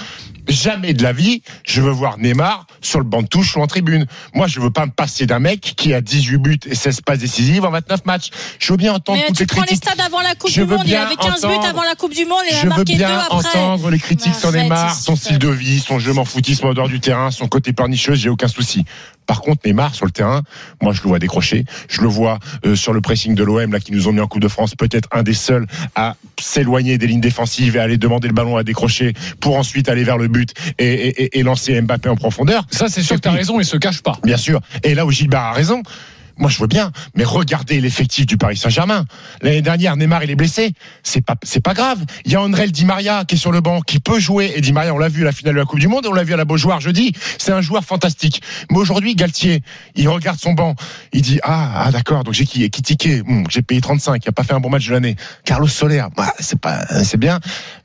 Jamais 0.49 0.93
de 0.93 1.05
la 1.05 1.13
vie, 1.13 1.43
je 1.65 1.81
veux 1.81 1.91
voir 1.91 2.19
Neymar 2.19 2.67
sur 2.81 2.99
le 2.99 3.05
banc 3.05 3.23
de 3.23 3.29
touche 3.29 3.57
ou 3.57 3.61
en 3.61 3.69
tribune. 3.69 4.07
Moi, 4.35 4.49
je 4.49 4.61
veux 4.61 4.71
pas 4.71 4.87
me 4.87 4.91
passer 4.91 5.25
d'un 5.25 5.39
mec 5.39 5.61
qui 5.77 5.95
a 5.95 6.01
18 6.01 6.39
buts 6.39 6.59
et 6.67 6.75
16 6.75 7.03
passes 7.03 7.21
décisives 7.21 7.65
en 7.65 7.71
29 7.71 8.07
matchs. 8.07 8.31
Je 8.59 8.73
veux 8.73 8.77
bien 8.77 8.93
entendre 8.93 9.21
toutes 9.29 9.42
tu 9.47 9.55
les 9.55 9.61
prends 9.61 9.71
les 9.71 9.77
stades 9.77 10.01
avant 10.01 10.21
la 10.21 10.35
Coupe 10.35 10.51
Je 10.51 10.63
du 10.63 10.67
veux 10.67 10.77
Monde. 10.77 10.87
Il 10.87 10.91
bien 10.91 11.03
avait 11.07 11.17
15 11.17 11.41
buts 11.43 11.47
entendre- 11.49 11.67
avant 11.69 11.83
la 11.83 11.95
Coupe 11.95 12.15
du 12.15 12.25
Monde. 12.27 12.39
Il 12.51 12.55
a 12.55 12.59
Je 12.59 12.63
veux 12.65 12.69
marqué 12.71 12.93
deux 12.93 12.99
bien 12.99 13.19
après. 13.19 13.37
entendre 13.37 13.91
les 13.91 13.99
critiques 13.99 14.35
sur 14.35 14.53
Neymar, 14.53 14.95
son 14.95 15.17
style 15.17 15.39
de 15.39 15.49
vie, 15.49 15.81
son 15.81 15.99
jeu 15.99 16.13
m'en 16.13 16.25
foutisme 16.25 16.67
en 16.67 16.75
dehors 16.75 16.89
du 16.89 17.01
terrain, 17.01 17.31
son 17.31 17.49
côté 17.49 17.73
pernicheux, 17.73 18.15
j'ai 18.15 18.29
aucun 18.29 18.49
souci. 18.49 18.85
Par 19.27 19.41
contre, 19.41 19.61
Neymar 19.67 19.95
sur 19.95 20.05
le 20.05 20.11
terrain, 20.11 20.43
moi 20.83 20.93
je 20.93 21.01
le 21.03 21.09
vois 21.09 21.19
décrocher. 21.21 21.65
Je 21.89 22.01
le 22.01 22.09
vois 22.09 22.39
euh, 22.67 22.75
sur 22.75 22.93
le 22.93 23.01
pressing 23.01 23.35
de 23.37 23.45
l'OM 23.45 23.73
là 23.73 23.79
qui 23.79 23.93
nous 23.93 24.09
ont 24.09 24.13
mis 24.13 24.21
en 24.21 24.27
Coupe 24.27 24.43
de 24.43 24.49
France, 24.49 24.75
peut-être 24.75 25.09
un 25.13 25.23
des 25.23 25.33
seuls 25.35 25.67
à 25.95 26.17
s'éloigner 26.41 26.99
des 26.99 27.07
lignes 27.07 27.21
défensives 27.21 27.77
et 27.77 27.81
aller 27.81 27.99
demander 27.99 28.27
le 28.29 28.35
ballon 28.35 28.57
à 28.57 28.65
décrocher 28.65 29.15
pour 29.41 29.57
ensuite 29.57 29.89
aller 29.89 30.03
vers 30.05 30.19
le 30.19 30.27
but 30.29 30.53
et, 30.79 30.85
et- 30.87 31.23
et- 31.25 31.39
et 31.39 31.43
lancer 31.45 31.81
Mbappé 31.81 32.09
en 32.09 32.17
profondeur. 32.17 32.65
Ça, 32.71 32.89
c'est 32.89 33.03
sûr 33.03 33.17
que 33.17 33.21
tu 33.21 33.29
as 33.29 33.33
raison, 33.33 33.61
il 33.61 33.65
se 33.65 33.77
cache 33.77 34.03
pas. 34.03 34.19
Bien 34.25 34.37
sûr. 34.37 34.61
Et 34.83 34.95
là 34.95 35.07
où 35.07 35.11
Gilbert 35.13 35.41
a 35.41 35.53
raison, 35.53 35.83
moi 36.37 36.51
je 36.51 36.59
veux 36.59 36.67
bien, 36.67 36.93
mais 37.15 37.25
regardez 37.25 37.81
l'effectif 37.81 38.27
du 38.27 38.37
Paris 38.37 38.57
Saint-Germain. 38.57 39.05
L'année 39.43 39.63
dernière, 39.63 39.97
Neymar 39.97 40.25
il 40.25 40.31
est 40.31 40.37
blessé, 40.37 40.73
c'est 41.03 41.25
pas 41.25 41.37
c'est 41.43 41.63
pas 41.63 41.75
grave. 41.75 41.99
Il 42.25 42.33
y 42.33 42.37
a 42.37 42.43
Andrel 42.43 42.73
Di 42.73 42.85
Maria 42.85 43.25
qui 43.25 43.35
est 43.35 43.39
sur 43.39 43.53
le 43.53 43.61
banc, 43.61 43.81
qui 43.81 44.01
peut 44.01 44.21
jouer. 44.21 44.53
Et 44.57 44.61
Di 44.61 44.73
Maria, 44.73 44.95
on 44.95 44.99
l'a 44.99 45.09
vu 45.09 45.23
à 45.23 45.27
la 45.27 45.33
finale 45.33 45.55
de 45.55 45.61
la 45.61 45.67
Coupe 45.67 45.81
du 45.81 45.89
Monde, 45.89 46.07
on 46.07 46.13
l'a 46.13 46.25
vu 46.25 46.35
à 46.35 46.37
la 46.37 46.45
Beaujoire 46.45 46.81
jeudi. 46.81 47.13
C'est 47.39 47.53
un 47.53 47.61
joueur 47.61 47.85
fantastique. 47.85 48.43
Mais 48.71 48.79
aujourd'hui, 48.79 49.15
Galtier, 49.15 49.63
il 49.95 50.09
regarde 50.09 50.39
son 50.39 50.53
banc, 50.53 50.75
il 51.13 51.23
dit 51.23 51.41
ah 51.43 51.85
ah 51.87 51.91
d'accord, 51.91 52.25
donc 52.25 52.35
j'ai 52.35 52.47
qui 52.47 52.71
qui 52.71 52.93
Hum, 53.11 53.45
j'ai 53.49 53.63
payé 53.63 53.81
35, 53.81 54.23
il 54.25 54.29
a 54.29 54.33
pas 54.33 54.45
fait 54.45 54.53
un 54.53 54.61
bon 54.61 54.71
match 54.71 54.87
de 54.87 54.93
l'année. 54.93 55.17
Carlos 55.45 55.67
Soler, 55.67 56.05
bah, 56.17 56.33
c'est 56.39 56.59
pas 56.59 56.85
c'est 57.05 57.17
bien. 57.17 57.41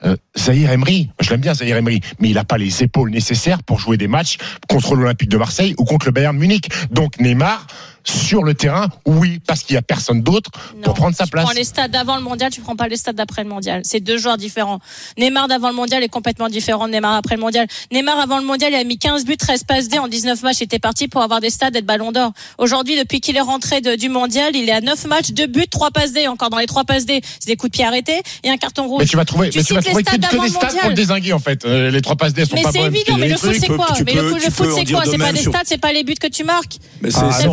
Euh, 0.06 0.16
Zahir 0.38 0.72
Emery, 0.72 1.10
je 1.20 1.30
l'aime 1.30 1.42
bien 1.42 1.54
Zahir 1.54 1.78
Emery, 1.78 2.02
mais 2.20 2.30
il 2.30 2.38
a 2.38 2.44
pas 2.44 2.58
les 2.58 2.84
épaules 2.84 3.10
nécessaires 3.10 3.64
pour 3.64 3.80
jouer 3.80 3.98
des 3.98 4.08
matchs 4.08 4.38
contre 4.68 4.96
l'Olympique 4.96 5.30
de 5.30 5.38
Marseille 5.38 5.76
ou 5.78 5.86
contre 5.86 6.06
le 6.06 6.12
Bayern 6.12 6.38
Munich. 6.38 6.70
Donc 6.92 7.20
Neymar 7.20 7.68
sur 8.10 8.44
le 8.44 8.54
terrain, 8.54 8.88
oui, 9.06 9.40
parce 9.46 9.64
qu'il 9.64 9.74
y 9.74 9.78
a 9.78 9.82
personne 9.82 10.22
d'autre 10.22 10.50
pour 10.84 10.94
prendre 10.94 11.16
sa 11.16 11.26
tu 11.26 11.32
place. 11.32 11.44
prends 11.46 11.54
les 11.54 11.64
stades 11.64 11.92
d'avant 11.92 12.16
le 12.16 12.22
mondial, 12.22 12.52
tu 12.52 12.62
prends 12.62 12.76
pas 12.76 12.88
les 12.88 12.96
stades 12.98 13.16
d'après 13.16 13.44
le 13.44 13.50
mondial. 13.50 13.82
C'est 13.84 14.00
deux 14.00 14.18
joueurs 14.18 14.38
différents. 14.38 14.80
Neymar 15.18 15.48
d'avant 15.48 15.70
le 15.70 15.76
mondial 15.76 16.04
est 16.04 16.10
complètement 16.10 16.48
différent 16.50 16.88
de 16.88 16.94
Neymar 16.94 17.16
après 17.16 17.36
le 17.36 17.42
mondial. 17.42 17.68
Neymar 17.92 18.20
avant 18.20 18.38
le 18.40 18.46
mondial, 18.46 18.72
il 18.72 18.76
a 18.76 18.84
mis 18.84 18.98
15 18.98 19.26
buts, 19.26 19.38
13 19.38 19.64
passes 19.64 19.88
D 19.90 20.00
en 20.00 20.08
19 20.08 20.42
matchs. 20.44 20.58
Il 20.62 20.64
était 20.64 20.80
parti 20.80 21.08
pour 21.08 21.22
avoir 21.22 21.42
des 21.42 21.50
stades 21.50 21.76
et 21.76 21.82
de 21.82 21.86
ballon 21.86 22.12
d'or. 22.12 22.32
Aujourd'hui, 22.58 22.98
depuis 22.98 23.20
qu'il 23.20 23.36
est 23.36 23.42
rentré 23.42 23.82
de- 23.82 23.96
du 23.96 24.10
mondial, 24.10 24.56
il 24.56 24.70
est 24.70 24.74
à 24.74 24.82
9 24.82 25.06
matchs, 25.06 25.32
2 25.32 25.48
buts, 25.48 25.68
3 25.70 25.92
passes 25.92 26.14
D. 26.14 26.28
Encore 26.28 26.50
dans 26.50 26.58
les 26.60 26.66
3 26.66 26.84
passes 26.86 27.06
D, 27.06 27.22
c'est 27.40 27.48
des 27.48 27.56
coups 27.56 27.72
de 27.72 27.76
pied 27.78 27.86
arrêtés 27.86 28.22
et 28.44 28.50
un 28.50 28.58
carton 28.58 28.88
rouge. 28.88 29.00
Mais 29.02 29.06
tu 29.06 29.18
vas 29.18 29.26
trouver, 29.26 29.50
Tu 29.50 29.58
mais 29.60 29.64
tu 29.64 29.74
vas 29.74 29.82
trouver 29.82 30.04
stades 30.04 30.22
que 30.22 30.32
des 30.32 30.38
mondial. 30.38 30.72
pour 30.80 30.90
le 30.90 30.96
désinguer 30.96 31.34
en 31.34 31.40
fait. 31.40 31.66
Euh, 31.66 31.92
Les 31.92 32.02
trois 32.02 32.16
passes 32.16 32.34
D 32.34 32.46
sont 32.46 32.56
Mais 32.56 32.62
pas 32.64 32.72
c'est 32.72 32.80
bonnes. 32.80 32.96
évident, 32.96 33.06
Il 33.08 33.12
y 33.12 33.16
a 33.16 33.18
mais 33.18 33.26
des 33.28 33.32
le 33.34 33.38
foot 33.38 33.56
c'est 33.60 33.68
quoi? 33.68 33.88
tu 33.96 34.04
Mais 34.04 34.14
le, 34.14 34.34
tu 34.36 34.52
foot 34.52 34.68
c'est 34.76 34.92
quoi? 34.92 35.04
C'est 35.06 35.18
pas 35.18 35.36
sur- 35.36 35.52
stades, 35.52 35.62
c'est 35.66 35.78
pas 35.82 35.92
les 35.94 36.04
buts 36.04 36.16
que 36.16 36.28
tu 36.28 36.44
marques. 36.44 36.78
Mais 37.02 37.10
Ah, 37.14 37.32
c'est 37.32 37.48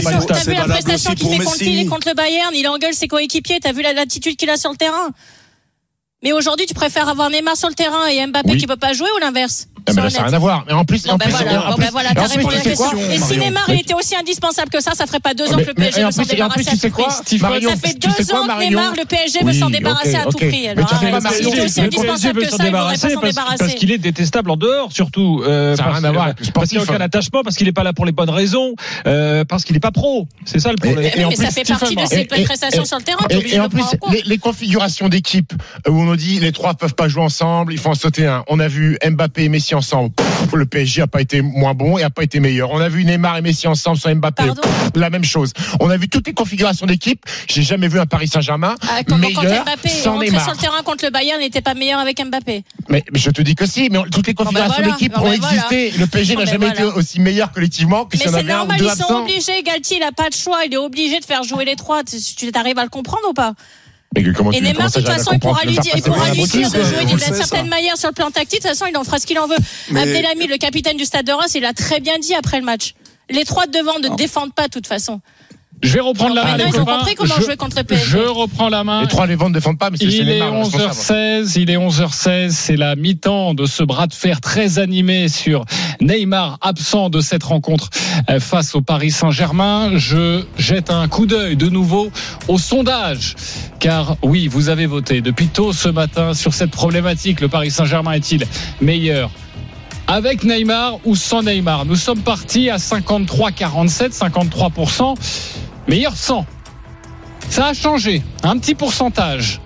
prestation, 0.00 0.26
t'as 0.26 0.44
vu 0.44 0.54
la 0.54 0.64
prestation 0.64 1.14
qu'il 1.14 1.28
fait 1.28 1.44
contre. 1.44 1.62
Lille 1.64 1.78
et 1.80 1.86
contre 1.86 2.08
le 2.08 2.14
Bayern, 2.14 2.54
il 2.54 2.66
engueule 2.68 2.94
ses 2.94 3.08
coéquipiers, 3.08 3.60
t'as 3.60 3.72
vu 3.72 3.82
la- 3.82 3.92
l'attitude 3.92 4.36
qu'il 4.36 4.50
a 4.50 4.56
sur 4.56 4.70
le 4.70 4.76
terrain. 4.76 5.10
Mais 6.22 6.32
aujourd'hui, 6.32 6.66
tu 6.66 6.74
préfères 6.74 7.08
avoir 7.08 7.28
Neymar 7.30 7.56
sur 7.56 7.68
le 7.68 7.74
terrain 7.74 8.06
et 8.06 8.26
Mbappé 8.26 8.52
Oui. 8.52 8.58
qui 8.58 8.66
peut 8.66 8.76
pas 8.76 8.92
jouer 8.94 9.08
ou 9.16 9.18
l'inverse? 9.20 9.68
Mais 9.94 10.02
là, 10.02 10.10
ça 10.10 10.18
n'a 10.20 10.24
rien 10.26 10.34
à 10.34 10.38
voir. 10.38 10.64
Mais 10.66 10.72
en 10.72 10.84
plus, 10.84 11.08
en 11.08 11.18
plus. 11.18 11.32
Et 13.10 13.18
si 13.18 13.38
Neymar 13.38 13.64
il 13.68 13.80
était 13.80 13.94
aussi 13.94 14.16
indispensable 14.16 14.70
que 14.70 14.80
ça, 14.80 14.92
ça 14.94 15.06
ferait 15.06 15.20
pas 15.20 15.34
deux 15.34 15.52
ans 15.52 15.56
que 15.56 15.66
le 15.66 15.74
PSG 15.74 16.04
veut 16.04 16.10
s'en 16.10 16.22
débarrasser 16.22 16.68
à 16.70 16.76
tout 16.76 16.90
prix. 16.90 17.04
Ça 17.10 17.76
fait 17.76 17.98
deux 17.98 18.34
ans 18.34 18.46
que 18.46 18.60
Neymar, 18.60 18.94
le 18.96 19.04
PSG 19.04 19.44
veut 19.44 19.52
s'en 19.52 19.70
débarrasser 19.70 20.16
à 20.16 20.24
tout 20.24 20.36
prix. 20.38 20.68
Le 20.74 20.82
PSG 20.84 21.80
indispensable 21.82 22.40
veut 22.40 22.46
que 22.46 22.50
s'en 22.50 22.56
débarrasser 22.58 23.14
parce, 23.58 23.74
qu'il 23.74 23.90
est 23.90 23.98
détestable 23.98 24.50
en 24.50 24.56
dehors, 24.56 24.92
surtout. 24.92 25.42
euh, 25.46 25.76
Ça 25.76 25.84
n'a 25.84 25.92
rien 25.92 26.04
à 26.04 26.12
voir 26.12 26.26
Parce 26.26 26.68
qu'il 26.68 26.78
n'a 26.78 26.84
sportif. 26.84 26.90
aucun 26.90 27.00
attachement, 27.00 27.42
parce 27.42 27.56
qu'il 27.56 27.66
n'est 27.66 27.72
pas 27.72 27.82
là 27.82 27.92
pour 27.92 28.06
les 28.06 28.12
bonnes 28.12 28.30
raisons, 28.30 28.74
euh, 29.06 29.44
parce 29.44 29.64
qu'il 29.64 29.74
n'est 29.74 29.80
pas 29.80 29.90
pro. 29.90 30.26
C'est 30.44 30.58
ça 30.60 30.70
le 30.70 30.76
problème. 30.76 31.10
Mais 31.16 31.36
ça 31.36 31.50
fait 31.50 31.64
partie 31.64 31.96
de 31.96 32.06
ses 32.06 32.24
prestations 32.24 32.84
sur 32.84 32.98
le 32.98 33.02
terrain, 33.02 33.26
Et, 33.30 33.60
en 33.60 33.68
plus, 33.68 33.84
les, 34.12 34.22
les 34.22 34.38
configurations 34.38 35.08
d'équipe 35.08 35.52
où 35.88 35.92
on 35.92 36.04
nous 36.04 36.16
dit 36.16 36.40
les 36.40 36.52
trois 36.52 36.74
peuvent 36.74 36.94
pas 36.94 37.08
jouer 37.08 37.22
ensemble, 37.22 37.72
il 37.72 37.78
faut 37.78 37.90
en 37.90 37.94
sauter 37.94 38.26
un. 38.26 38.44
On 38.48 38.58
a 38.60 38.68
vu 38.68 38.98
Mbappé 39.04 39.44
et 39.44 39.48
Messi 39.48 39.73
Messi 39.74 39.86
ensemble, 39.92 40.10
pff, 40.14 40.52
le 40.54 40.66
PSG 40.66 41.02
a 41.02 41.06
pas 41.06 41.20
été 41.20 41.42
moins 41.42 41.74
bon 41.74 41.98
et 41.98 42.02
a 42.02 42.10
pas 42.10 42.22
été 42.22 42.38
meilleur. 42.40 42.70
On 42.70 42.80
a 42.80 42.88
vu 42.88 43.04
Neymar 43.04 43.36
et 43.38 43.42
Messi 43.42 43.66
ensemble 43.66 43.98
sur 43.98 44.14
Mbappé, 44.14 44.46
Pardon 44.46 44.60
pff, 44.62 44.90
la 44.94 45.10
même 45.10 45.24
chose. 45.24 45.52
On 45.80 45.90
a 45.90 45.96
vu 45.96 46.08
toutes 46.08 46.26
les 46.26 46.32
configurations 46.34 46.86
d'équipe. 46.86 47.24
J'ai 47.48 47.62
jamais 47.62 47.88
vu 47.88 47.98
un 47.98 48.06
Paris 48.06 48.28
Saint-Germain 48.28 48.76
Ah, 48.88 49.00
meilleur 49.16 49.64
Mbappé 49.64 49.88
sans 49.88 50.18
Neymar. 50.20 50.42
sur 50.44 50.52
le 50.52 50.58
terrain 50.58 50.82
contre 50.82 51.04
le 51.04 51.10
Bayern, 51.10 51.40
n'était 51.40 51.60
pas 51.60 51.74
meilleur 51.74 51.98
avec 52.00 52.24
Mbappé. 52.24 52.64
Mais, 52.88 53.04
mais 53.12 53.18
je 53.18 53.30
te 53.30 53.42
dis 53.42 53.54
que 53.54 53.66
si, 53.66 53.88
mais 53.90 53.98
on- 53.98 54.04
toutes 54.04 54.26
les 54.26 54.34
configurations 54.34 54.74
voilà. 54.82 54.92
d'équipe 54.92 55.16
ont 55.16 55.22
ben 55.22 55.36
voilà. 55.40 55.54
existé. 55.56 55.90
Le 55.98 56.06
PSG 56.06 56.34
n'a 56.36 56.44
ben 56.44 56.50
jamais 56.50 56.66
voilà. 56.66 56.80
été 56.84 56.98
aussi 56.98 57.20
meilleur 57.20 57.50
collectivement 57.52 58.04
que 58.04 58.16
Mais 58.16 58.22
si 58.22 58.28
on 58.28 58.32
c'est 58.32 58.38
avait 58.38 58.52
un 58.52 58.56
ou 58.56 58.58
normal, 58.60 58.78
deux 58.78 58.86
ils 58.86 59.02
sont 59.02 59.14
obligés. 59.14 59.62
Galtier, 59.62 59.96
il 59.96 60.00
n'a 60.00 60.12
pas 60.12 60.28
de 60.28 60.34
choix. 60.34 60.64
Il 60.66 60.72
est 60.74 60.76
obligé 60.76 61.18
de 61.20 61.24
faire 61.24 61.42
jouer 61.42 61.64
les 61.64 61.76
trois. 61.76 62.02
Tu 62.04 62.16
tu 62.36 62.50
arrives 62.54 62.78
à 62.78 62.84
le 62.84 62.90
comprendre 62.90 63.24
ou 63.28 63.32
pas? 63.34 63.54
Mais 64.16 64.32
comment 64.32 64.52
Et 64.52 64.58
tu- 64.58 64.62
Neymar, 64.64 64.88
de 64.88 64.92
toute 64.92 65.06
façon, 65.06 65.30
il 65.32 65.40
pourra 65.40 65.64
lui 65.64 65.76
dire, 65.78 65.92
pourra 66.04 66.30
lui 66.30 66.42
dire 66.44 66.70
de 66.70 66.82
jouer 66.84 67.04
d'une 67.04 67.18
certaine 67.18 67.68
manière 67.68 67.96
sur 67.96 68.08
le 68.08 68.14
plan 68.14 68.30
tactique. 68.30 68.62
De 68.62 68.68
toute 68.68 68.76
façon, 68.76 68.86
il 68.90 68.96
en 68.96 69.04
fera 69.04 69.18
ce 69.18 69.26
qu'il 69.26 69.38
en 69.38 69.46
veut. 69.46 69.56
Mais- 69.90 70.00
Abdelhamid, 70.02 70.48
le 70.50 70.56
capitaine 70.56 70.96
du 70.96 71.04
Stade 71.04 71.26
de 71.26 71.32
Reims, 71.32 71.52
il 71.54 71.64
a 71.64 71.72
très 71.72 72.00
bien 72.00 72.18
dit 72.18 72.34
après 72.34 72.58
le 72.58 72.64
match. 72.64 72.94
Les 73.30 73.44
trois 73.44 73.66
de 73.66 73.72
devant 73.72 73.98
ne 73.98 74.14
défendent 74.16 74.54
pas 74.54 74.64
de 74.66 74.70
toute 74.72 74.86
façon. 74.86 75.20
Je 75.84 75.92
vais 75.92 76.00
reprendre 76.00 76.34
la 76.34 76.44
main. 76.44 76.56
Ils 76.66 76.80
ont 76.80 76.84
compris 76.84 77.14
comment 77.14 77.34
je, 77.38 77.42
jouer 77.42 77.56
contre 77.56 77.76
le 77.76 77.84
PSG. 77.84 78.04
Je 78.06 78.18
reprends 78.18 78.70
la 78.70 78.84
main. 78.84 79.02
Les 79.02 79.08
trois, 79.08 79.26
les 79.26 79.36
ventes 79.36 79.50
ne 79.50 79.54
défendent 79.54 79.78
pas, 79.78 79.90
mais 79.90 79.98
c'est 79.98 80.06
Il 80.06 80.30
est 80.30 80.34
Neymar 80.34 80.52
le 80.52 80.58
responsable. 80.60 81.44
11h16, 81.44 81.60
il 81.60 81.70
est 81.70 81.76
11h16, 81.76 82.50
c'est 82.50 82.76
la 82.76 82.96
mi-temps 82.96 83.52
de 83.52 83.66
ce 83.66 83.82
bras 83.82 84.06
de 84.06 84.14
fer 84.14 84.40
très 84.40 84.78
animé 84.78 85.28
sur 85.28 85.66
Neymar, 86.00 86.58
absent 86.62 87.10
de 87.10 87.20
cette 87.20 87.42
rencontre 87.42 87.90
euh, 88.30 88.40
face 88.40 88.74
au 88.74 88.80
Paris 88.80 89.10
Saint-Germain. 89.10 89.90
Je 89.96 90.44
jette 90.56 90.90
un 90.90 91.06
coup 91.06 91.26
d'œil 91.26 91.56
de 91.56 91.68
nouveau 91.68 92.10
au 92.48 92.56
sondage, 92.56 93.36
car 93.78 94.16
oui, 94.22 94.48
vous 94.48 94.70
avez 94.70 94.86
voté 94.86 95.20
depuis 95.20 95.48
tôt 95.48 95.74
ce 95.74 95.90
matin 95.90 96.32
sur 96.32 96.54
cette 96.54 96.70
problématique. 96.70 97.42
Le 97.42 97.48
Paris 97.48 97.70
Saint-Germain 97.70 98.12
est-il 98.12 98.46
meilleur 98.80 99.30
avec 100.06 100.44
Neymar 100.44 100.98
ou 101.04 101.14
sans 101.14 101.42
Neymar? 101.42 101.84
Nous 101.84 101.96
sommes 101.96 102.20
partis 102.20 102.70
à 102.70 102.76
53-47, 102.76 104.16
53%, 104.16 105.14
meilleur 105.88 106.16
sans. 106.16 106.46
Ça 107.48 107.66
a 107.66 107.74
changé, 107.74 108.22
un 108.42 108.58
petit 108.58 108.74
pourcentage. 108.74 109.60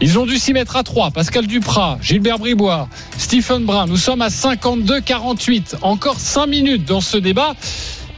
Ils 0.00 0.18
ont 0.18 0.26
dû 0.26 0.38
s'y 0.38 0.52
mettre 0.52 0.76
à 0.76 0.82
3. 0.82 1.12
Pascal 1.12 1.46
Duprat, 1.46 1.98
Gilbert 2.02 2.38
Bribois, 2.38 2.88
Stephen 3.16 3.64
Brun. 3.64 3.86
Nous 3.86 3.96
sommes 3.96 4.22
à 4.22 4.28
52-48. 4.28 5.76
Encore 5.82 6.18
5 6.18 6.46
minutes 6.46 6.84
dans 6.84 7.00
ce 7.00 7.16
débat. 7.16 7.54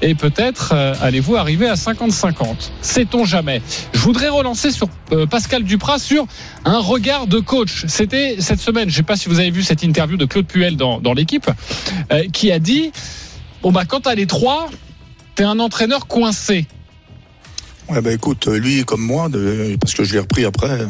Et 0.02 0.14
peut-être 0.14 0.72
euh, 0.74 0.94
allez-vous 1.00 1.36
arriver 1.36 1.68
à 1.68 1.74
50-50. 1.74 2.70
Sait-on 2.82 3.24
jamais. 3.24 3.62
Je 3.94 4.00
voudrais 4.00 4.28
relancer 4.28 4.70
sur 4.70 4.88
euh, 5.12 5.26
Pascal 5.26 5.64
Duprat 5.64 5.98
sur 5.98 6.26
un 6.64 6.78
regard 6.78 7.26
de 7.26 7.38
coach. 7.38 7.84
C'était 7.86 8.36
cette 8.40 8.60
semaine, 8.60 8.90
je 8.90 8.94
ne 8.94 8.96
sais 8.96 9.02
pas 9.02 9.16
si 9.16 9.28
vous 9.28 9.38
avez 9.38 9.50
vu 9.50 9.62
cette 9.62 9.82
interview 9.82 10.18
de 10.18 10.26
Claude 10.26 10.46
Puel 10.46 10.76
dans, 10.76 11.00
dans 11.00 11.14
l'équipe, 11.14 11.50
euh, 12.12 12.24
qui 12.30 12.52
a 12.52 12.58
dit, 12.58 12.92
bon 13.62 13.72
bah 13.72 13.84
quand 13.86 14.00
t'as 14.00 14.14
les 14.14 14.26
trois, 14.26 14.68
t'es 15.34 15.44
un 15.44 15.58
entraîneur 15.60 16.06
coincé. 16.06 16.66
Ouais, 17.88 18.00
bah 18.00 18.12
écoute, 18.12 18.46
lui 18.48 18.84
comme 18.84 19.00
moi, 19.02 19.28
de, 19.28 19.76
parce 19.80 19.94
que 19.94 20.04
je 20.04 20.12
l'ai 20.14 20.18
repris 20.20 20.44
après. 20.44 20.86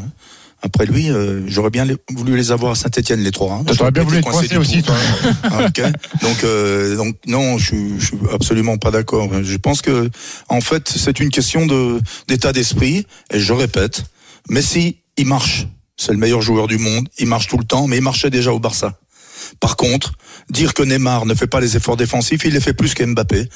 Après 0.62 0.86
lui, 0.86 1.10
euh, 1.10 1.42
j'aurais 1.46 1.68
bien 1.70 1.84
les- 1.84 1.98
voulu 2.10 2.34
les 2.34 2.50
avoir 2.50 2.72
à 2.72 2.74
Saint-Etienne 2.74 3.20
les 3.20 3.30
trois. 3.30 3.56
hein. 3.56 3.64
Toi, 3.64 3.76
T'aurais 3.76 3.90
bien 3.90 4.02
J'aurais 4.04 4.20
voulu 4.22 4.32
coincé 4.32 4.48
du 4.48 4.56
aussi, 4.56 4.82
toi. 4.82 4.94
Ah. 5.44 5.68
Donc, 6.22 6.44
euh, 6.44 6.96
donc 6.96 7.14
non, 7.26 7.58
je 7.58 7.64
suis, 7.66 8.00
je 8.00 8.06
suis 8.06 8.16
absolument 8.32 8.78
pas 8.78 8.90
d'accord. 8.90 9.28
Je 9.42 9.56
pense 9.58 9.82
que, 9.82 10.08
en 10.48 10.62
fait, 10.62 10.88
c'est 10.88 11.20
une 11.20 11.28
question 11.28 11.66
de 11.66 12.00
d'état 12.26 12.52
d'esprit. 12.54 13.06
Et 13.30 13.38
je 13.38 13.52
répète, 13.52 14.04
Messi, 14.48 14.96
il 15.18 15.26
marche. 15.26 15.66
C'est 15.98 16.12
le 16.12 16.18
meilleur 16.18 16.40
joueur 16.40 16.66
du 16.68 16.78
monde. 16.78 17.06
Il 17.18 17.26
marche 17.26 17.46
tout 17.48 17.58
le 17.58 17.64
temps, 17.64 17.86
mais 17.86 17.98
il 17.98 18.02
marchait 18.02 18.30
déjà 18.30 18.52
au 18.52 18.58
Barça. 18.58 18.98
Par 19.60 19.76
contre, 19.76 20.12
dire 20.50 20.72
que 20.72 20.82
Neymar 20.82 21.26
ne 21.26 21.34
fait 21.34 21.46
pas 21.46 21.60
les 21.60 21.76
efforts 21.76 21.96
défensifs, 21.98 22.44
il 22.44 22.54
les 22.54 22.60
fait 22.60 22.72
plus 22.72 22.94
qu'Mbappé. 22.94 23.48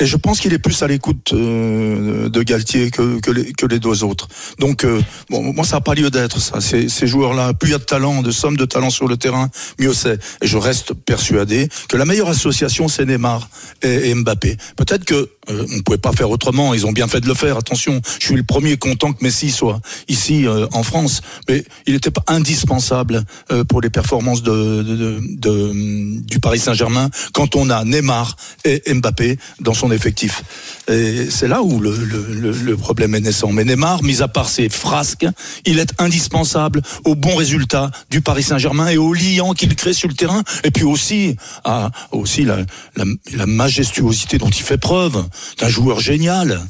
Et 0.00 0.06
je 0.06 0.16
pense 0.16 0.40
qu'il 0.40 0.54
est 0.54 0.58
plus 0.58 0.82
à 0.82 0.86
l'écoute 0.86 1.34
euh, 1.34 2.30
de 2.30 2.42
Galtier 2.42 2.90
que, 2.90 3.20
que, 3.20 3.66
les, 3.66 3.78
deux 3.78 4.02
autres. 4.02 4.28
Donc, 4.58 4.84
euh, 4.84 5.00
bon, 5.28 5.52
moi, 5.52 5.64
ça 5.64 5.76
n'a 5.76 5.80
pas 5.82 5.94
lieu 5.94 6.10
d'être, 6.10 6.40
ça. 6.40 6.60
Ces, 6.60 6.88
ces 6.88 7.06
joueurs-là, 7.06 7.52
plus 7.52 7.68
il 7.68 7.72
y 7.72 7.74
a 7.74 7.78
de 7.78 7.84
talent, 7.84 8.22
de 8.22 8.30
somme 8.30 8.56
de 8.56 8.64
talent 8.64 8.88
sur 8.88 9.06
le 9.08 9.18
terrain, 9.18 9.50
mieux 9.78 9.92
c'est. 9.92 10.18
Et 10.40 10.46
je 10.46 10.56
reste 10.56 10.94
persuadé 10.94 11.68
que 11.88 11.98
la 11.98 12.06
meilleure 12.06 12.30
association, 12.30 12.88
c'est 12.88 13.04
Neymar 13.04 13.48
et, 13.82 14.10
et 14.10 14.14
Mbappé. 14.14 14.56
Peut-être 14.76 15.04
que 15.04 15.28
euh, 15.50 15.66
on 15.76 15.80
pouvait 15.82 15.98
pas 15.98 16.12
faire 16.12 16.30
autrement. 16.30 16.74
Ils 16.74 16.86
ont 16.86 16.92
bien 16.92 17.08
fait 17.08 17.20
de 17.20 17.26
le 17.26 17.34
faire. 17.34 17.56
Attention, 17.56 18.00
je 18.18 18.26
suis 18.26 18.36
le 18.36 18.42
premier 18.42 18.76
content 18.76 19.12
que 19.12 19.22
Messi 19.22 19.50
soit 19.50 19.80
ici 20.08 20.46
euh, 20.46 20.66
en 20.72 20.82
France, 20.82 21.20
mais 21.48 21.64
il 21.86 21.94
n'était 21.94 22.10
pas 22.10 22.22
indispensable 22.26 23.24
euh, 23.52 23.64
pour 23.64 23.80
les 23.80 23.90
performances 23.90 24.42
de, 24.42 24.82
de, 24.82 25.20
de- 25.20 26.20
du 26.20 26.40
Paris 26.40 26.58
Saint-Germain 26.58 27.10
quand 27.32 27.56
on 27.56 27.70
a 27.70 27.84
Neymar 27.84 28.36
et 28.64 28.82
Mbappé 28.92 29.38
dans 29.60 29.74
son 29.74 29.90
effectif. 29.90 30.42
Et 30.88 31.28
c'est 31.30 31.48
là 31.48 31.62
où 31.62 31.80
le, 31.80 31.94
le, 31.94 32.52
le, 32.52 32.76
problème 32.76 33.14
est 33.14 33.20
naissant. 33.20 33.52
Mais 33.52 33.64
Neymar, 33.64 34.02
mis 34.02 34.22
à 34.22 34.28
part 34.28 34.48
ses 34.48 34.68
frasques, 34.68 35.26
il 35.66 35.78
est 35.78 35.92
indispensable 35.98 36.82
au 37.04 37.14
bon 37.14 37.34
résultat 37.34 37.90
du 38.10 38.20
Paris 38.20 38.42
Saint-Germain 38.42 38.88
et 38.88 38.96
au 38.96 39.12
liant 39.12 39.52
qu'il 39.54 39.74
crée 39.76 39.92
sur 39.92 40.08
le 40.08 40.14
terrain, 40.14 40.42
et 40.64 40.70
puis 40.70 40.84
aussi 40.84 41.36
à 41.64 41.90
aussi 42.12 42.44
la, 42.44 42.58
la, 42.96 43.04
la 43.36 43.46
majestuosité 43.46 44.38
dont 44.38 44.48
il 44.48 44.62
fait 44.62 44.78
preuve 44.78 45.24
d'un 45.58 45.68
joueur 45.68 46.00
génial. 46.00 46.66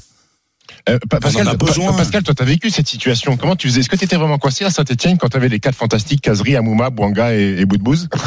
Euh, 0.89 0.99
Pa- 1.09 1.21
Pascal, 1.21 1.47
en 1.49 1.51
a 1.53 1.57
besoin. 1.57 1.93
Pascal, 1.93 2.23
toi, 2.23 2.35
t'as 2.35 2.45
vécu 2.45 2.71
cette 2.71 2.89
situation. 2.89 3.37
Comment 3.37 3.57
tu 3.57 3.69
faisais? 3.69 3.81
Est-ce 3.81 3.89
que 3.89 3.97
tu 3.97 4.05
étais 4.05 4.17
vraiment 4.17 4.39
coincé 4.39 4.65
à 4.65 4.71
Saint-Etienne 4.71 5.19
quand 5.19 5.29
t'avais 5.29 5.49
les 5.49 5.61
quatre 5.61 5.75
fantastiques, 5.77 6.23
Kazri, 6.23 6.57
Amouma, 6.57 6.91
Bouanga 6.91 7.35
et, 7.35 7.57
et 7.59 7.65
Boudbouz? 7.67 8.09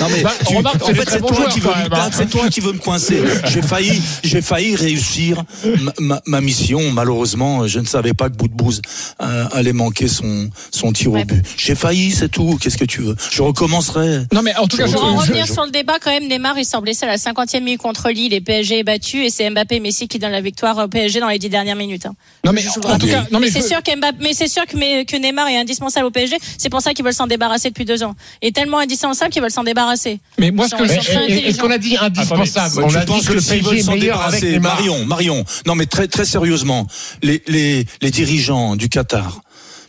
Non 0.00 0.06
mais 0.10 0.22
Bah, 0.22 0.32
tu- 0.46 0.56
remarque, 0.56 0.82
en 0.82 0.86
fait 0.94 1.08
c'est 1.08 1.20
toi 1.20 1.46
qui 1.52 1.60
veux 1.60 1.70
hein. 1.70 2.10
c'est 2.12 2.28
toi 2.30 2.48
qui 2.48 2.60
veux 2.60 2.72
me 2.72 2.78
coincer. 2.78 3.22
J'ai 3.48 3.62
failli, 3.62 4.02
j'ai 4.24 4.42
failli 4.42 4.74
réussir 4.74 5.44
ma, 5.80 5.92
ma- 6.00 6.22
ma 6.26 6.40
mission. 6.40 6.90
Malheureusement, 6.92 7.66
je 7.66 7.78
ne 7.78 7.86
savais 7.86 8.14
pas 8.14 8.28
que 8.28 8.36
Boudbouz 8.36 8.80
euh, 9.22 9.44
allait 9.52 9.72
manquer 9.72 10.08
son 10.08 10.50
son 10.70 10.92
tir 10.92 11.12
au 11.12 11.24
but. 11.24 11.44
J'ai 11.56 11.74
failli, 11.74 12.10
c'est 12.10 12.28
tout. 12.30 12.58
Qu'est-ce 12.60 12.78
que 12.78 12.84
tu 12.84 13.02
veux? 13.02 13.16
Je 13.30 13.42
recommencerai. 13.42 14.22
Non 14.32 14.42
mais 14.42 14.54
en 14.56 14.66
tout 14.66 14.76
cas, 14.76 14.86
je, 14.86 14.92
Pour 14.92 15.04
en 15.04 15.20
je- 15.20 15.26
revenir 15.28 15.46
je- 15.46 15.52
sur 15.52 15.64
le 15.64 15.70
débat, 15.70 15.94
quand 16.02 16.10
même, 16.10 16.28
Neymar, 16.28 16.56
il 16.58 16.66
blessé 16.82 17.04
à 17.04 17.08
la 17.08 17.16
50e 17.18 17.60
minute 17.62 17.80
contre 17.80 18.10
Lille 18.10 18.32
et 18.32 18.40
PSG 18.40 18.78
est 18.80 18.84
battu 18.84 19.24
et 19.24 19.30
c'est 19.30 19.48
Mbappé 19.50 19.78
Messi 19.80 20.08
qui 20.12 20.18
donnent 20.18 20.30
la 20.32 20.40
victoire 20.40 20.76
au 20.78 20.88
PSG 20.88 21.20
dans 21.20 21.28
les 21.28 21.38
dix 21.38 21.48
dernières 21.48 21.74
minutes. 21.76 22.06
hein. 22.06 22.14
non 22.44 22.52
mais 22.52 22.62
en 22.68 22.98
tout 22.98 23.06
cas, 23.06 23.22
non 23.32 23.40
mais 23.40 23.46
mais 23.46 23.50
c'est 23.50 23.66
sûr 23.66 23.82
qu'Mbappé, 23.82 24.18
mais 24.20 24.34
c'est 24.34 24.46
sûr 24.48 24.66
que, 24.66 24.76
mais- 24.76 25.04
que 25.04 25.16
Neymar 25.16 25.48
est 25.48 25.56
indispensable 25.58 26.06
au 26.06 26.10
PSG. 26.10 26.36
C'est 26.58 26.68
pour 26.68 26.80
ça 26.82 26.92
qu'ils 26.92 27.04
veulent 27.04 27.14
s'en 27.14 27.26
débarrasser 27.26 27.70
depuis 27.70 27.84
deux 27.84 28.02
ans. 28.02 28.14
Et 28.42 28.52
tellement 28.52 28.78
indispensable 28.78 29.32
qu'ils 29.32 29.42
veulent 29.42 29.50
s'en 29.50 29.64
débarrasser. 29.64 30.20
mais 30.38 30.50
moi 30.50 30.68
ce 30.68 30.74
Est-ce 30.76 31.58
qu'on 31.58 31.70
a 31.70 31.78
dit 31.78 31.96
indispensable 31.96 32.84
On 32.84 32.88
tu 32.88 32.96
a 32.96 33.00
dit 33.00 33.06
penses 33.06 33.26
que 33.26 33.32
le 33.32 33.40
PSG 33.40 33.78
est 33.78 33.82
s'en 33.82 33.92
meilleur 33.92 34.20
avec 34.22 34.40
débarrasser, 34.42 34.52
Neymar. 34.52 34.74
Marion, 34.76 35.04
Marion. 35.06 35.44
Non, 35.66 35.74
mais 35.74 35.86
très, 35.86 36.06
très 36.08 36.24
sérieusement, 36.24 36.86
les, 37.22 37.42
les, 37.46 37.86
les 38.00 38.10
dirigeants 38.10 38.76
du 38.76 38.88
Qatar. 38.88 39.40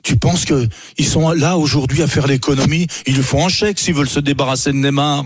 Tu 0.03 0.17
penses 0.17 0.43
que 0.45 0.67
ils 0.97 1.05
sont 1.07 1.31
là 1.31 1.57
aujourd'hui 1.57 2.01
à 2.01 2.07
faire 2.07 2.27
l'économie? 2.27 2.87
Ils 3.07 3.15
lui 3.15 3.23
font 3.23 3.45
un 3.45 3.49
chèque 3.49 3.79
s'ils 3.79 3.93
veulent 3.93 4.09
se 4.09 4.19
débarrasser 4.19 4.71
de 4.71 4.77
Neymar. 4.77 5.23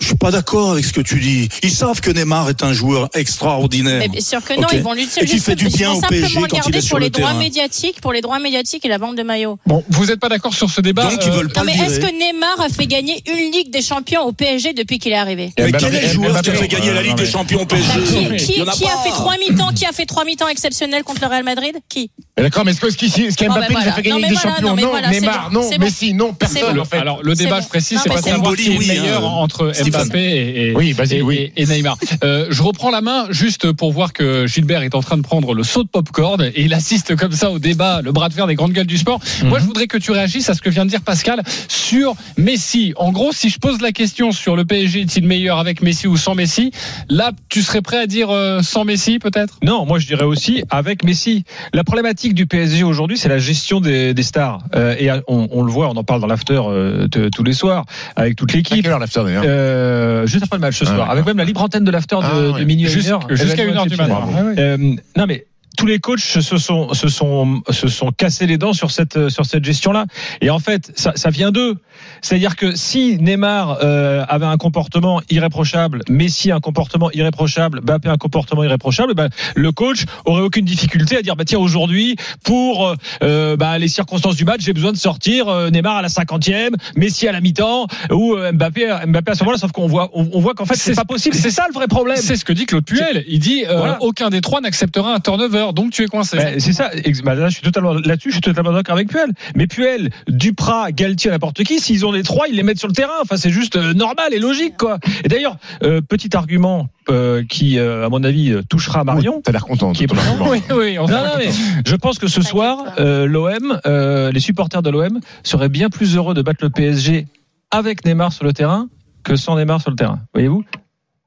Je 0.00 0.06
suis 0.06 0.16
pas 0.16 0.30
d'accord 0.30 0.72
avec 0.72 0.84
ce 0.84 0.92
que 0.92 1.00
tu 1.00 1.18
dis. 1.20 1.48
Ils 1.62 1.70
savent 1.70 2.00
que 2.00 2.10
Neymar 2.10 2.48
est 2.50 2.62
un 2.62 2.72
joueur 2.72 3.08
extraordinaire. 3.14 3.98
Mais 3.98 4.08
bien 4.08 4.20
sûr 4.20 4.42
que 4.42 4.54
non, 4.54 4.62
Ok. 4.62 4.70
ils 4.72 4.82
vont 4.82 4.92
lutter. 4.92 5.22
Et 5.22 5.26
qui 5.26 5.38
fait 5.38 5.54
du 5.56 5.66
ils 5.66 5.72
bien 5.76 5.90
vont 5.90 5.98
au 5.98 6.00
simplement 6.00 6.20
PSG 6.26 6.40
quand 6.48 6.68
il 6.68 6.76
est 6.76 6.78
pour 6.78 6.82
sur 6.86 6.98
les 6.98 7.06
le 7.06 7.10
droits 7.10 7.28
terrain. 7.30 7.38
médiatiques, 7.38 8.00
pour 8.00 8.12
les 8.12 8.20
droits 8.20 8.38
médiatiques 8.38 8.84
et 8.84 8.88
la 8.88 8.98
vente 8.98 9.16
de 9.16 9.22
maillots. 9.22 9.58
bon, 9.66 9.84
vous 9.88 10.06
n'êtes 10.06 10.20
pas 10.20 10.28
d'accord 10.28 10.54
sur 10.54 10.70
ce 10.70 10.80
débat 10.80 11.04
Donc 11.04 11.20
ils 11.24 11.28
euh, 11.30 11.32
veulent 11.36 11.52
pas 11.52 11.60
Non, 11.60 11.66
mais 11.66 11.74
est-ce 11.78 12.00
que 12.00 12.06
Neymar 12.06 12.60
a 12.60 12.68
fait 12.68 12.86
gagner 12.86 13.22
une 13.26 13.52
Ligue 13.52 13.70
des 13.70 13.82
Champions 13.82 14.22
au 14.22 14.32
PSG 14.32 14.72
depuis 14.72 14.98
qu'il 14.98 15.12
est 15.12 15.16
arrivé 15.16 15.52
Mais 15.58 15.68
Mbappé- 15.70 15.76
quel 15.78 15.94
est 15.94 16.00
le 16.02 16.08
joueur 16.08 16.40
qui 16.42 16.50
a 16.50 16.52
Mbappé- 16.52 16.56
fait 16.58 16.68
gagner 16.68 16.92
la 16.92 17.00
Euh, 17.00 17.02
Ligue 17.02 17.10
non, 17.10 17.16
des 17.16 17.26
Champions 17.26 17.60
au 17.62 17.64
Bah, 17.66 17.76
PSG 17.76 18.00
qui, 18.02 18.26
mais- 18.28 18.36
qui- 18.36 18.52
Il 18.54 18.58
y 18.58 18.62
en 18.62 18.68
a 18.68 18.72
qui 18.72 18.84
a 18.84 18.96
fait 18.98 19.10
trois 19.10 19.36
mi-temps 19.38 19.68
Qui 19.74 19.86
a 19.86 19.92
fait 19.92 20.06
trois 20.06 20.24
mi-temps 20.24 20.48
exceptionnels 20.48 21.02
contre 21.04 21.20
le 21.22 21.26
Real 21.28 21.44
Madrid? 21.44 21.76
Qui? 21.88 22.10
Mais 22.36 22.42
D'accord, 22.44 22.64
mais 22.64 22.72
est-ce 22.72 22.80
que 22.80 22.90
ce 22.90 22.96
qui- 22.96 23.08
ben 23.08 23.48
nous 23.48 23.76
a 23.76 23.92
fait 23.92 24.02
gagner 24.02 24.22
Non, 24.22 24.28
des 24.28 24.34
champions 24.34 24.68
non, 24.70 24.74
mais 24.76 24.82
Non, 24.82 24.90
voilà, 24.90 25.12
c'est 25.12 25.20
Neymar, 25.20 25.50
non. 25.52 25.70
Messi, 25.78 26.14
non, 26.14 26.32
personne. 26.34 26.62
Alors 26.92 27.22
le 27.22 27.34
débat, 27.34 27.60
je 27.60 27.68
précise, 27.68 27.98
Non, 27.98 28.02
c'est 28.04 28.10
pas 28.10 28.22
savoir 28.22 28.54
qui 28.56 28.72
est 28.74 28.78
meilleur 28.78 29.22
euh, 29.24 29.26
entre. 29.26 29.72
Mbappé 29.90 30.18
et, 30.20 30.68
et- 30.70 30.74
Oui, 30.76 30.92
vas-y, 30.92 31.16
et- 31.16 31.22
oui. 31.22 31.52
et- 31.56 31.66
Neymar. 31.66 31.96
Euh, 32.22 32.46
je 32.50 32.62
reprends 32.62 32.90
la 32.90 33.00
main 33.00 33.26
juste 33.30 33.72
pour 33.72 33.92
voir 33.92 34.12
que 34.12 34.46
Gilbert 34.46 34.82
est 34.82 34.94
en 34.94 35.00
train 35.02 35.16
de 35.16 35.22
prendre 35.22 35.54
le 35.54 35.62
saut 35.62 35.82
de 35.82 35.88
popcorn 35.88 36.42
et 36.42 36.62
il 36.62 36.74
assiste 36.74 37.16
comme 37.16 37.32
ça 37.32 37.50
au 37.50 37.58
débat, 37.58 38.00
le 38.02 38.12
bras 38.12 38.28
de 38.28 38.34
fer 38.34 38.46
des 38.46 38.54
grandes 38.54 38.72
gueules 38.72 38.86
du 38.86 38.98
sport. 38.98 39.20
Moi, 39.44 39.58
je 39.58 39.64
voudrais 39.64 39.86
que 39.86 39.98
tu 39.98 40.10
réagisses 40.12 40.48
à 40.50 40.54
ce 40.54 40.60
que 40.62 40.70
vient 40.70 40.84
de 40.84 40.90
dire 40.90 41.00
Pascal 41.02 41.42
sur 41.68 42.14
Messi. 42.36 42.92
En 42.96 43.12
gros, 43.12 43.32
si 43.32 43.48
je 43.48 43.58
pose 43.58 43.80
la 43.80 43.92
question 43.92 44.32
sur 44.32 44.56
le 44.56 44.64
PSG 44.64 45.02
est-il 45.02 45.26
meilleur 45.26 45.58
avec 45.58 45.82
Messi 45.82 46.06
ou 46.06 46.16
sans 46.16 46.34
Messi, 46.34 46.70
là, 47.08 47.32
tu 47.48 47.62
serais 47.62 47.82
prêt 47.82 47.98
à 47.98 48.06
dire 48.06 48.30
euh, 48.30 48.60
sans 48.62 48.84
Messi 48.84 49.18
peut-être? 49.18 49.58
Non, 49.62 49.86
moi 49.86 49.98
je 49.98 50.06
dirais 50.06 50.24
aussi 50.24 50.62
avec 50.70 51.04
Messi. 51.04 51.44
La 51.72 51.84
problématique 51.84 52.34
du 52.34 52.46
PSG 52.46 52.82
aujourd'hui, 52.84 53.18
c'est 53.18 53.28
la 53.28 53.38
gestion 53.38 53.80
des, 53.80 54.14
des 54.14 54.22
stars. 54.22 54.60
Euh, 54.74 54.94
et 54.98 55.10
on, 55.28 55.48
on 55.50 55.62
le 55.62 55.70
voit, 55.72 55.88
on 55.88 55.96
en 55.96 56.04
parle 56.04 56.20
dans 56.20 56.26
l'after 56.26 56.60
euh, 56.66 57.08
tous 57.08 57.44
les 57.44 57.52
soirs 57.52 57.84
avec 58.16 58.36
toute 58.36 58.52
À 58.52 58.56
l'équipe. 58.56 58.82
quelle 58.82 58.90
heure 58.92 58.98
l'after 58.98 59.22
d'ailleurs? 59.24 59.44
Euh, 59.74 60.26
juste 60.26 60.44
après 60.44 60.56
le 60.56 60.60
match 60.60 60.78
ce 60.78 60.84
Ah, 60.88 60.94
soir, 60.94 61.10
avec 61.10 61.26
même 61.26 61.36
la 61.36 61.44
libre 61.44 61.62
antenne 61.62 61.84
de 61.84 61.90
l'after 61.90 62.16
de, 62.16 62.52
Ah, 62.54 62.58
de 62.58 62.64
minuit 62.64 62.86
à 62.86 62.90
Jusqu'à 62.90 63.08
une 63.08 63.14
heure. 63.14 63.26
jusqu'à 63.30 63.62
Événement 63.64 63.72
une 63.72 63.78
heure 63.78 63.86
du 63.86 63.92
exceptionnel. 63.94 64.24
matin. 64.34 64.46
Ouais. 64.46 64.54
Euh, 64.58 64.96
non 65.16 65.26
mais 65.26 65.46
tous 65.76 65.86
les 65.86 65.98
coachs 65.98 66.20
se 66.20 66.40
sont 66.58 66.92
se 66.94 67.08
sont 67.08 67.62
se 67.70 67.88
sont 67.88 68.10
cassés 68.12 68.46
les 68.46 68.58
dents 68.58 68.72
sur 68.72 68.90
cette 68.90 69.28
sur 69.28 69.44
cette 69.46 69.64
gestion-là. 69.64 70.06
Et 70.40 70.50
en 70.50 70.58
fait, 70.58 70.92
ça, 70.96 71.12
ça 71.16 71.30
vient 71.30 71.50
d'eux. 71.50 71.76
C'est-à-dire 72.22 72.56
que 72.56 72.74
si 72.74 73.18
Neymar 73.20 73.78
euh, 73.82 74.24
avait 74.28 74.46
un 74.46 74.56
comportement 74.56 75.20
irréprochable, 75.30 76.00
Messi 76.08 76.50
un 76.50 76.60
comportement 76.60 77.10
irréprochable, 77.12 77.80
Mbappé 77.82 78.08
un 78.08 78.16
comportement 78.16 78.64
irréprochable, 78.64 79.14
ben, 79.14 79.28
le 79.54 79.72
coach 79.72 80.04
aurait 80.24 80.42
aucune 80.42 80.64
difficulté 80.64 81.16
à 81.16 81.22
dire 81.22 81.36
bah 81.36 81.44
tiens 81.44 81.58
aujourd'hui 81.58 82.16
pour 82.44 82.94
euh, 83.22 83.56
bah, 83.56 83.78
les 83.78 83.88
circonstances 83.88 84.36
du 84.36 84.44
match, 84.44 84.60
j'ai 84.62 84.72
besoin 84.72 84.92
de 84.92 84.96
sortir 84.96 85.48
euh, 85.48 85.70
Neymar 85.70 85.96
à 85.96 86.02
la 86.02 86.08
cinquantième, 86.08 86.74
Messi 86.96 87.28
à 87.28 87.32
la 87.32 87.40
mi-temps 87.40 87.86
ou 88.10 88.34
euh, 88.34 88.52
Mbappé 88.52 88.92
Mbappé 89.06 89.32
à 89.32 89.34
ce 89.34 89.44
moment-là. 89.44 89.58
Sauf 89.58 89.72
qu'on 89.72 89.86
voit 89.86 90.10
on, 90.14 90.28
on 90.32 90.40
voit 90.40 90.54
qu'en 90.54 90.64
fait 90.66 90.74
c'est 90.74 90.90
C'est- 90.90 90.94
pas 90.96 91.04
possible. 91.04 91.34
C'est 91.36 91.50
ça 91.50 91.64
le 91.68 91.74
vrai 91.74 91.86
problème. 91.88 92.16
C'est 92.20 92.36
ce 92.36 92.44
que 92.44 92.52
dit 92.52 92.66
Claude 92.66 92.84
Puel. 92.84 93.24
Il 93.28 93.38
dit 93.38 93.64
euh, 93.68 93.76
Voilà. 93.76 93.98
aucun 94.02 94.30
des 94.30 94.40
trois 94.40 94.60
n'acceptera 94.60 95.14
un 95.14 95.20
turnover, 95.20 95.63
donc 95.72 95.92
tu 95.92 96.02
es 96.02 96.06
coincé. 96.06 96.36
Ben, 96.36 96.60
c'est 96.60 96.72
ça. 96.72 96.90
Bah, 97.24 97.34
là, 97.34 97.48
je 97.48 97.54
suis 97.54 97.62
totalement 97.62 97.94
là-dessus. 97.94 98.30
Je 98.30 98.34
suis 98.34 98.40
totalement 98.40 98.72
d'accord 98.72 98.96
avec 98.96 99.08
Puel. 99.08 99.30
Mais 99.56 99.66
Puel, 99.66 100.10
Duprat, 100.28 100.92
Galtier, 100.92 101.30
n'importe 101.30 101.62
qui, 101.64 101.80
s'ils 101.80 102.04
ont 102.04 102.12
les 102.12 102.22
trois, 102.22 102.48
ils 102.48 102.56
les 102.56 102.62
mettent 102.62 102.78
sur 102.78 102.88
le 102.88 102.94
terrain. 102.94 103.14
Enfin, 103.22 103.36
c'est 103.36 103.50
juste 103.50 103.76
euh, 103.76 103.94
normal 103.94 104.32
et 104.32 104.38
logique, 104.38 104.76
quoi. 104.76 104.98
Et 105.24 105.28
d'ailleurs, 105.28 105.56
euh, 105.82 106.00
petit 106.00 106.36
argument 106.36 106.88
euh, 107.08 107.42
qui, 107.48 107.78
euh, 107.78 108.06
à 108.06 108.08
mon 108.08 108.22
avis, 108.24 108.54
touchera 108.68 109.04
Marion. 109.04 109.40
T'as 109.42 109.52
l'air 109.52 109.64
content. 109.64 109.92
Qui 109.92 110.04
est 110.04 110.12
oui, 110.48 110.62
oui. 110.74 110.98
on 110.98 111.06
Non, 111.06 111.24
non, 111.24 111.34
mais 111.38 111.50
je 111.84 111.96
pense 111.96 112.18
que 112.18 112.28
ce 112.28 112.42
soir, 112.42 112.78
euh, 112.98 113.26
l'OM, 113.26 113.80
euh, 113.86 114.30
les 114.32 114.40
supporters 114.40 114.82
de 114.82 114.90
l'OM 114.90 115.20
seraient 115.42 115.68
bien 115.68 115.90
plus 115.90 116.16
heureux 116.16 116.34
de 116.34 116.42
battre 116.42 116.64
le 116.64 116.70
PSG 116.70 117.26
avec 117.70 118.04
Neymar 118.04 118.32
sur 118.32 118.44
le 118.44 118.52
terrain 118.52 118.88
que 119.22 119.36
sans 119.36 119.56
Neymar 119.56 119.80
sur 119.80 119.90
le 119.90 119.96
terrain. 119.96 120.20
Voyez-vous? 120.32 120.64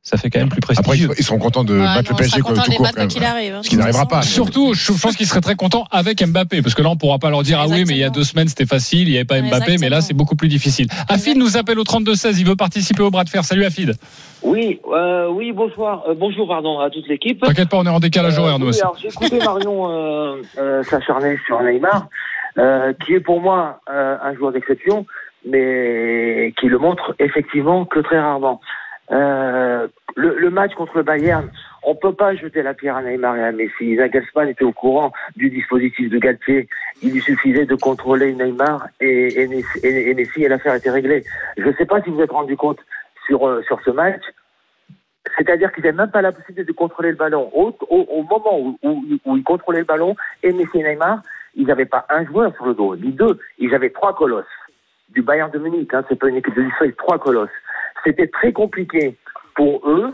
Ça 0.09 0.15
fait 0.15 0.29
quand 0.29 0.39
même 0.39 0.47
plus 0.47 0.59
Après, 0.63 0.73
prestigieux. 0.81 1.09
ils 1.17 1.23
seront 1.25 1.37
contents 1.37 1.65
de 1.65 1.73
Ouais, 1.73 1.83
battre 1.83 2.11
non, 2.11 2.17
le 2.17 2.23
PSG 2.23 2.39
quoi, 2.39 2.53
tout 2.55 2.61
court. 2.71 2.81
battre 2.81 2.95
quand 2.95 3.07
qu'il 3.07 3.25
arrive. 3.25 3.55
hein. 3.55 3.59
Ce 3.61 3.67
qui 3.69 3.75
n'arrivera 3.75 4.05
pas. 4.05 4.21
Surtout, 4.21 4.73
je 4.73 4.93
pense 4.93 5.17
qu'il 5.17 5.25
serait 5.27 5.41
très 5.41 5.55
content 5.55 5.83
avec 5.91 6.25
Mbappé, 6.25 6.61
parce 6.61 6.75
que 6.75 6.81
là, 6.81 6.87
on 6.89 6.95
pourra 6.95 7.19
pas 7.19 7.29
leur 7.29 7.43
dire 7.43 7.59
ah 7.59 7.65
oui, 7.67 7.83
mais 7.85 7.95
il 7.95 7.99
y 7.99 8.05
a 8.05 8.09
deux 8.09 8.23
semaines 8.23 8.47
c'était 8.47 8.65
facile, 8.65 9.09
il 9.09 9.11
n'y 9.11 9.17
avait 9.17 9.25
pas 9.25 9.41
Mbappé, 9.41 9.75
mais 9.81 9.89
là 9.89 9.99
c'est 9.99 10.13
beaucoup 10.13 10.37
plus 10.37 10.47
difficile. 10.47 10.87
Afid 11.09 11.37
nous 11.37 11.57
appelle 11.57 11.77
au 11.77 11.83
32 11.83 12.15
16, 12.15 12.39
il 12.39 12.47
veut 12.47 12.55
participer 12.55 13.03
au 13.03 13.11
bras 13.11 13.25
de 13.25 13.29
fer. 13.29 13.43
Salut 13.43 13.65
Afid. 13.65 13.95
Oui, 14.43 14.79
euh, 14.93 15.27
oui, 15.29 15.51
bonsoir, 15.51 16.03
euh, 16.07 16.13
bonjour, 16.17 16.47
pardon, 16.47 16.79
à 16.79 16.89
toute 16.89 17.07
l'équipe. 17.09 17.41
T'inquiète 17.41 17.67
pas, 17.67 17.77
on 17.77 17.85
est 17.85 17.89
en 17.89 17.99
décalage 17.99 18.37
Euh, 18.37 18.41
horaire 18.43 18.59
nous 18.59 18.65
oui, 18.67 18.69
aussi. 18.69 18.81
alors 18.81 18.95
j'ai 19.01 19.09
écouté 19.09 19.39
Marion 19.39 19.89
euh, 19.91 20.41
euh, 20.57 20.83
s'acharner 20.83 21.37
sur 21.47 21.61
Neymar, 21.61 22.07
euh, 22.59 22.93
qui 23.05 23.11
est 23.13 23.19
pour 23.19 23.41
moi 23.41 23.81
euh, 23.91 24.15
un 24.23 24.33
joueur 24.35 24.53
d'exception, 24.53 25.05
mais 25.45 26.53
qui 26.59 26.67
le 26.67 26.77
montre 26.77 27.13
effectivement 27.19 27.83
que 27.85 27.99
très 27.99 28.19
rarement. 28.19 28.61
Euh, 29.11 29.87
le, 30.15 30.49
match 30.49 30.73
contre 30.73 30.97
le 30.97 31.03
Bayern, 31.03 31.49
on 31.83 31.95
peut 31.95 32.13
pas 32.13 32.35
jeter 32.35 32.61
la 32.63 32.73
pierre 32.73 32.97
à 32.97 33.01
Neymar 33.01 33.37
et 33.37 33.43
à 33.43 33.51
Messi. 33.51 33.95
Nagelsmann 33.95 34.49
était 34.49 34.65
au 34.65 34.73
courant 34.73 35.11
du 35.35 35.49
dispositif 35.49 36.09
de 36.09 36.17
Galtier. 36.17 36.67
Il 37.01 37.13
lui 37.13 37.21
suffisait 37.21 37.65
de 37.65 37.75
contrôler 37.75 38.33
Neymar 38.33 38.87
et, 38.99 39.47
Messi- 39.47 39.85
et- 39.85 40.47
l'affaire 40.47 40.75
était 40.75 40.89
réglée. 40.89 41.23
Je 41.57 41.67
ne 41.67 41.73
sais 41.73 41.85
pas 41.85 42.01
si 42.01 42.09
vous 42.09 42.21
êtes 42.21 42.31
rendu 42.31 42.57
compte 42.57 42.79
sur, 43.27 43.47
euh, 43.47 43.61
sur 43.63 43.79
ce 43.83 43.91
match. 43.91 44.23
C'est-à-dire 45.37 45.71
qu'ils 45.71 45.83
n'avaient 45.83 45.97
même 45.97 46.11
pas 46.11 46.21
la 46.21 46.31
possibilité 46.31 46.63
de 46.63 46.75
contrôler 46.75 47.11
le 47.11 47.15
ballon. 47.15 47.49
Au, 47.53 47.73
moment 48.23 48.59
où, 48.81 49.05
ils 49.35 49.43
contrôlaient 49.43 49.79
le 49.79 49.85
ballon, 49.85 50.15
et 50.41 50.51
Messi 50.51 50.79
et 50.79 50.83
Neymar, 50.83 51.21
ils 51.55 51.67
n'avaient 51.67 51.85
pas 51.85 52.05
un 52.09 52.25
joueur 52.25 52.53
sur 52.55 52.65
le 52.65 52.73
dos, 52.73 52.95
ni 52.95 53.11
deux. 53.11 53.39
Ils 53.59 53.73
avaient 53.75 53.89
trois 53.89 54.15
colosses. 54.15 54.45
Du 55.09 55.21
Bayern 55.21 55.51
de 55.51 55.59
Munich, 55.59 55.93
hein, 55.93 56.03
c'est 56.07 56.17
pas 56.17 56.29
une 56.29 56.37
équipe 56.37 56.55
de 56.55 56.63
Detroit, 56.63 56.91
trois 56.97 57.19
colosses. 57.19 57.49
C'était 58.07 58.27
très 58.27 58.53
compliqué 58.53 59.17
pour 59.53 59.81
eux 59.89 60.13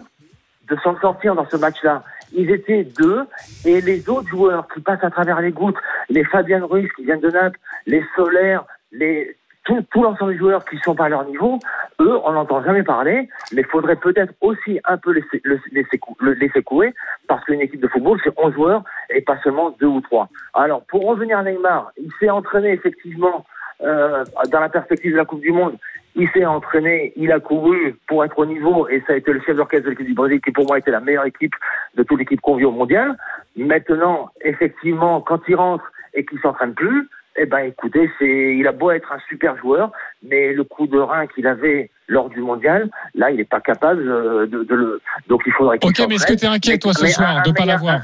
de 0.68 0.76
s'en 0.78 1.00
sortir 1.00 1.36
dans 1.36 1.48
ce 1.48 1.58
match-là. 1.58 2.02
Ils 2.36 2.50
étaient 2.50 2.86
deux, 2.86 3.22
et 3.66 3.82
les 3.82 4.10
autres 4.10 4.28
joueurs 4.30 4.68
qui 4.74 4.80
passent 4.82 5.04
à 5.04 5.12
travers 5.12 5.40
les 5.42 5.52
gouttes, 5.52 5.78
les 6.10 6.24
Fabian 6.24 6.66
Ruiz 6.66 6.90
qui 6.96 7.04
viennent 7.06 7.20
de 7.20 7.30
Naples, 7.30 7.60
les 7.86 8.04
Solaire, 8.16 8.66
les, 8.92 9.36
tout, 9.66 9.86
l'ensemble 10.02 10.32
des 10.32 10.40
joueurs 10.40 10.66
qui 10.66 10.80
sont 10.80 10.96
pas 10.96 11.06
à 11.06 11.10
leur 11.10 11.26
niveau, 11.26 11.60
eux, 12.02 12.18
on 12.26 12.32
n'entend 12.32 12.64
jamais 12.64 12.82
parler, 12.82 13.30
mais 13.54 13.62
il 13.62 13.68
faudrait 13.68 13.96
peut-être 13.98 14.34
aussi 14.42 14.80
un 14.86 14.98
peu 14.98 15.12
laisser, 15.12 15.40
le- 15.44 15.60
laisser, 15.72 16.00
cou- 16.00 16.18
le 16.20 16.34
laisser 16.34 16.64
couler, 16.64 16.96
parce 17.28 17.46
qu'une 17.46 17.62
équipe 17.62 17.80
de 17.82 17.88
football, 17.88 18.20
c'est 18.24 18.34
11 18.36 18.54
joueurs 18.56 18.84
et 19.12 19.22
pas 19.22 19.38
seulement 19.44 19.70
deux 19.80 19.86
ou 19.86 20.02
trois. 20.02 20.30
Alors, 20.56 20.84
pour 20.86 21.06
revenir 21.06 21.38
à 21.38 21.44
Neymar, 21.44 21.92
il 21.98 22.10
s'est 22.20 22.32
entraîné 22.32 22.72
effectivement 22.72 23.46
euh, 23.82 24.24
dans 24.50 24.60
la 24.60 24.70
perspective 24.70 25.12
de 25.12 25.18
la 25.18 25.26
Coupe 25.26 25.42
du 25.42 25.52
Monde. 25.52 25.78
Il 26.16 26.30
s'est 26.30 26.46
entraîné, 26.46 27.12
il 27.16 27.32
a 27.32 27.40
couru 27.40 27.96
pour 28.08 28.24
être 28.24 28.38
au 28.38 28.46
niveau, 28.46 28.88
et 28.88 29.02
ça 29.08 29.14
a 29.14 29.16
été 29.16 29.34
le 29.34 29.42
chef 29.42 29.56
d'orchestre 29.56 29.86
de 29.86 29.90
l'équipe 29.92 30.06
du 30.06 30.14
Brésil, 30.14 30.40
qui 30.42 30.52
pour 30.52 30.68
moi 30.68 30.78
était 30.78 30.92
la 30.92 31.00
meilleure 31.00 31.26
équipe 31.26 31.56
de 31.96 32.04
toute 32.04 32.20
l'équipe 32.20 32.40
conviée 32.40 32.66
au 32.66 32.72
mondial. 32.72 33.18
Maintenant, 33.58 34.30
effectivement, 34.42 35.22
quand 35.22 35.40
il 35.48 35.56
rentre 35.56 35.84
et 36.14 36.24
qu'il 36.26 36.40
s'entraîne 36.40 36.74
plus, 36.76 37.10
eh 37.36 37.48
ben, 37.48 37.60
écoutez, 37.66 38.12
c'est, 38.20 38.56
il 38.56 38.68
a 38.68 38.72
beau 38.72 38.92
être 38.92 39.12
un 39.12 39.18
super 39.28 39.58
joueur, 39.58 39.92
mais 40.22 40.54
le 40.54 40.64
coup 40.64 40.86
de 40.86 41.00
rein 41.00 41.26
qu'il 41.26 41.48
avait 41.48 41.90
lors 42.08 42.30
du 42.30 42.42
mondial, 42.42 42.90
là, 43.16 43.32
il 43.32 43.38
n'est 43.38 43.44
pas 43.44 43.60
capable 43.60 44.08
euh, 44.08 44.46
de, 44.46 44.64
de 44.64 44.76
le. 44.76 45.02
Donc, 45.28 45.42
il 45.48 45.52
faudrait 45.54 45.80
qu'il 45.80 45.90
Ok, 45.90 46.08
mais 46.08 46.16
est-ce 46.16 46.28
que 46.28 46.34
tu 46.38 46.46
es 46.46 46.48
inquiet 46.48 46.78
toi 46.78 46.94
ce 46.94 47.06
Mais 47.06 47.10
soir 47.10 47.38
un- 47.38 47.42
de 47.42 47.50
un 47.50 47.54
pas 47.54 47.66
l'avoir 47.66 47.96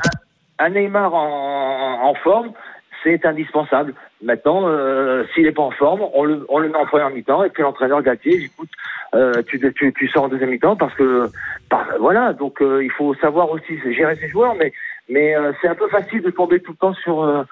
un, 0.57 0.65
un 0.65 0.69
Neymar 0.69 1.13
en, 1.13 2.09
en 2.09 2.13
forme, 2.15 2.53
c'est 3.03 3.25
indispensable. 3.25 3.93
Maintenant, 4.23 4.63
euh, 4.67 5.23
s'il 5.33 5.43
n'est 5.43 5.51
pas 5.51 5.63
en 5.63 5.71
forme, 5.71 6.01
on 6.13 6.23
le, 6.25 6.45
on 6.49 6.59
le 6.59 6.69
met 6.69 6.75
en 6.77 6.85
première 6.85 7.09
mi-temps 7.09 7.43
et 7.43 7.49
puis 7.49 7.63
l'entraîneur 7.63 8.01
Galtier, 8.01 8.43
écoute, 8.43 8.69
euh, 9.15 9.41
tu, 9.47 9.59
tu, 9.73 9.93
tu 9.93 10.07
sors 10.09 10.23
en 10.25 10.27
deuxième 10.29 10.49
mi-temps 10.49 10.75
parce 10.75 10.93
que, 10.95 11.29
par- 11.69 11.87
voilà, 11.99 12.33
donc 12.33 12.61
euh, 12.61 12.83
il 12.83 12.91
faut 12.91 13.13
savoir 13.15 13.49
aussi 13.51 13.79
gérer 13.93 14.15
ses 14.17 14.29
joueurs, 14.29 14.55
mais, 14.55 14.71
mais 15.09 15.35
euh, 15.35 15.51
c'est 15.61 15.67
un 15.67 15.75
peu 15.75 15.87
facile 15.87 16.21
de 16.21 16.29
tomber 16.31 16.59
tout 16.59 16.71
le 16.71 16.77
temps 16.77 16.93
sur, 16.93 17.23
euh, 17.23 17.43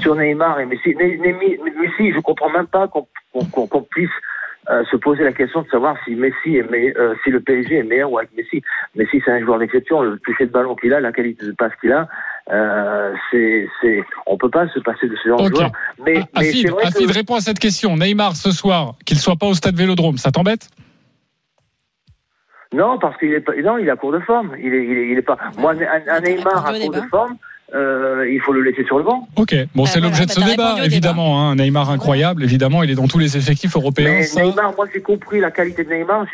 sur 0.00 0.14
Neymar 0.16 0.60
et 0.60 0.66
Messi. 0.66 0.94
Messi, 0.94 2.12
je 2.12 2.20
comprends 2.20 2.50
même 2.50 2.66
pas 2.66 2.88
qu'on 2.88 3.06
qu'on- 3.52 3.66
qu'on 3.66 3.82
puisse 3.82 4.10
euh, 4.70 4.84
se 4.90 4.96
poser 4.96 5.24
la 5.24 5.32
question 5.32 5.62
de 5.62 5.68
savoir 5.68 5.96
si 6.04 6.14
Messi 6.14 6.56
est 6.56 6.70
me- 6.70 6.98
euh, 6.98 7.14
si 7.22 7.30
le 7.30 7.40
PSG 7.40 7.76
est 7.76 7.82
meilleur 7.82 8.10
ou 8.10 8.18
avec 8.18 8.30
Messi. 8.36 8.62
Messi, 8.94 9.22
c'est 9.24 9.30
un 9.30 9.40
joueur 9.40 9.58
d'exception. 9.58 10.02
Le 10.02 10.18
toucher 10.18 10.46
de 10.46 10.50
ballon 10.50 10.74
qu'il 10.74 10.92
a, 10.92 11.00
la 11.00 11.12
qualité 11.12 11.46
de 11.46 11.52
passe 11.52 11.72
qu'il 11.80 11.92
a, 11.92 12.08
euh, 12.52 13.12
c'est, 13.30 13.68
c'est, 13.80 14.02
on 14.26 14.36
peut 14.36 14.50
pas 14.50 14.68
se 14.68 14.78
passer 14.80 15.08
de 15.08 15.16
ce 15.22 15.28
genre 15.28 15.42
de 15.48 15.54
joueur. 15.54 15.70
Mais, 16.04 16.14
mais 16.14 16.24
Afid, 16.34 16.66
c'est 16.66 16.72
vrai 16.72 16.84
Afid 16.86 17.08
que 17.08 17.12
réponds 17.14 17.34
à 17.36 17.40
cette 17.40 17.58
question. 17.58 17.96
Neymar 17.96 18.34
ce 18.36 18.50
soir, 18.50 18.94
qu'il 19.04 19.18
soit 19.18 19.36
pas 19.36 19.46
au 19.46 19.54
stade 19.54 19.76
Vélodrome, 19.76 20.18
ça 20.18 20.30
t'embête? 20.30 20.68
Non, 22.72 22.98
parce 22.98 23.16
qu'il 23.18 23.32
est 23.32 23.40
pas, 23.40 23.54
non, 23.62 23.78
il 23.78 23.86
est 23.86 23.90
à 23.90 23.96
court 23.96 24.12
de 24.12 24.18
forme. 24.20 24.54
Il 24.58 24.74
est, 24.74 24.84
il 24.84 24.98
est, 24.98 25.08
il 25.12 25.18
est 25.18 25.22
pas. 25.22 25.38
Moi, 25.58 25.72
un, 25.74 26.14
un 26.16 26.20
Neymar 26.20 26.66
à 26.66 26.72
court 26.78 26.90
de 26.92 27.00
forme, 27.02 27.36
euh, 27.74 28.28
il 28.30 28.40
faut 28.40 28.52
le 28.52 28.62
laisser 28.62 28.84
sur 28.84 28.98
le 28.98 29.04
banc. 29.04 29.26
Ok, 29.36 29.54
bon 29.74 29.84
Ah, 29.84 29.86
c'est 29.86 29.98
voilà, 29.98 30.06
l'objet 30.06 30.22
de 30.22 30.28
bah, 30.28 30.34
ce 30.34 30.40
t'as 30.40 30.46
débat, 30.46 30.84
évidemment. 30.84 31.40
Hein, 31.40 31.56
Neymar 31.56 31.90
incroyable, 31.90 32.44
évidemment, 32.44 32.82
il 32.82 32.90
est 32.90 32.94
dans 32.94 33.08
tous 33.08 33.18
les 33.18 33.36
effectifs 33.36 33.74
européens. 33.76 34.10
Mais 34.10 34.22
ça. 34.22 34.42
Neymar, 34.42 34.74
moi 34.76 34.86
j'ai 34.92 35.00
compris 35.00 35.40
la 35.40 35.50
qualité 35.50 35.82
de 35.84 35.92
Neymar. 35.92 36.26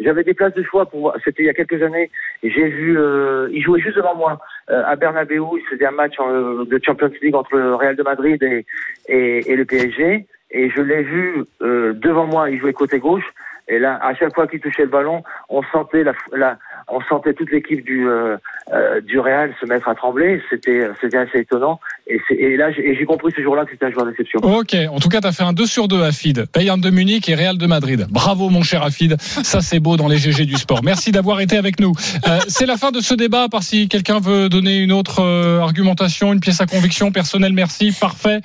J'avais 0.00 0.24
des 0.24 0.34
places 0.34 0.54
de 0.54 0.62
choix 0.62 0.86
pour 0.86 1.00
voir. 1.00 1.16
C'était 1.24 1.44
il 1.44 1.46
y 1.46 1.50
a 1.50 1.54
quelques 1.54 1.82
années. 1.82 2.10
J'ai 2.42 2.68
vu, 2.68 2.98
euh, 2.98 3.48
il 3.52 3.62
jouait 3.62 3.80
juste 3.80 3.96
devant 3.96 4.14
moi 4.14 4.38
euh, 4.70 4.82
à 4.86 4.96
Bernabeu. 4.96 5.36
Il 5.36 5.64
faisait 5.70 5.86
un 5.86 5.92
match 5.92 6.14
euh, 6.20 6.66
de 6.66 6.78
Champions 6.84 7.10
League 7.22 7.34
entre 7.34 7.56
le 7.56 7.74
Real 7.74 7.96
de 7.96 8.02
Madrid 8.02 8.42
et, 8.42 8.66
et, 9.08 9.50
et 9.50 9.56
le 9.56 9.64
PSG. 9.64 10.26
Et 10.50 10.70
je 10.70 10.80
l'ai 10.80 11.02
vu 11.02 11.44
euh, 11.62 11.94
devant 11.94 12.26
moi. 12.26 12.50
Il 12.50 12.60
jouait 12.60 12.72
côté 12.74 12.98
gauche. 12.98 13.24
Et 13.68 13.78
là, 13.78 13.98
à 14.00 14.14
chaque 14.14 14.34
fois 14.34 14.46
qu'il 14.46 14.60
touchait 14.60 14.84
le 14.84 14.90
ballon, 14.90 15.24
on 15.48 15.62
sentait 15.72 16.04
la, 16.04 16.12
la 16.32 16.58
on 16.88 17.00
sentait 17.08 17.34
toute 17.34 17.50
l'équipe 17.50 17.84
du 17.84 18.08
euh, 18.08 18.36
euh, 18.72 19.00
du 19.00 19.18
Real 19.18 19.54
se 19.60 19.66
mettre 19.66 19.88
à 19.88 19.94
trembler. 19.94 20.40
C'était 20.50 20.88
c'était 21.00 21.18
assez 21.18 21.40
étonnant. 21.40 21.80
Et, 22.08 22.20
et 22.30 22.56
là, 22.56 22.70
j'ai 22.70 23.04
compris 23.04 23.32
ce 23.36 23.42
jour-là 23.42 23.64
que 23.64 23.72
c'était 23.72 23.86
un 23.86 23.90
joueur 23.90 24.06
d'exception. 24.06 24.40
Ok, 24.42 24.76
en 24.90 25.00
tout 25.00 25.08
cas, 25.08 25.20
tu 25.20 25.26
as 25.26 25.32
fait 25.32 25.42
un 25.42 25.52
2 25.52 25.66
sur 25.66 25.88
2 25.88 26.02
Afid. 26.02 26.46
Bayern 26.54 26.80
de 26.80 26.90
Munich 26.90 27.28
et 27.28 27.34
Real 27.34 27.58
de 27.58 27.66
Madrid. 27.66 28.06
Bravo 28.10 28.48
mon 28.48 28.62
cher 28.62 28.82
Afid, 28.82 29.20
ça 29.20 29.60
c'est 29.60 29.80
beau 29.80 29.96
dans 29.96 30.08
les 30.08 30.18
GG 30.18 30.46
du 30.46 30.54
sport. 30.54 30.82
Merci 30.84 31.10
d'avoir 31.10 31.40
été 31.40 31.56
avec 31.56 31.80
nous. 31.80 31.92
Euh, 32.28 32.38
c'est 32.46 32.66
la 32.66 32.76
fin 32.76 32.92
de 32.92 33.00
ce 33.00 33.14
débat, 33.14 33.44
à 33.44 33.48
part 33.48 33.62
si 33.62 33.88
quelqu'un 33.88 34.20
veut 34.20 34.48
donner 34.48 34.78
une 34.78 34.92
autre 34.92 35.20
euh, 35.20 35.60
argumentation, 35.60 36.32
une 36.32 36.40
pièce 36.40 36.60
à 36.60 36.66
conviction 36.66 37.10
personnelle, 37.10 37.52
merci, 37.52 37.92
parfait. 37.92 38.40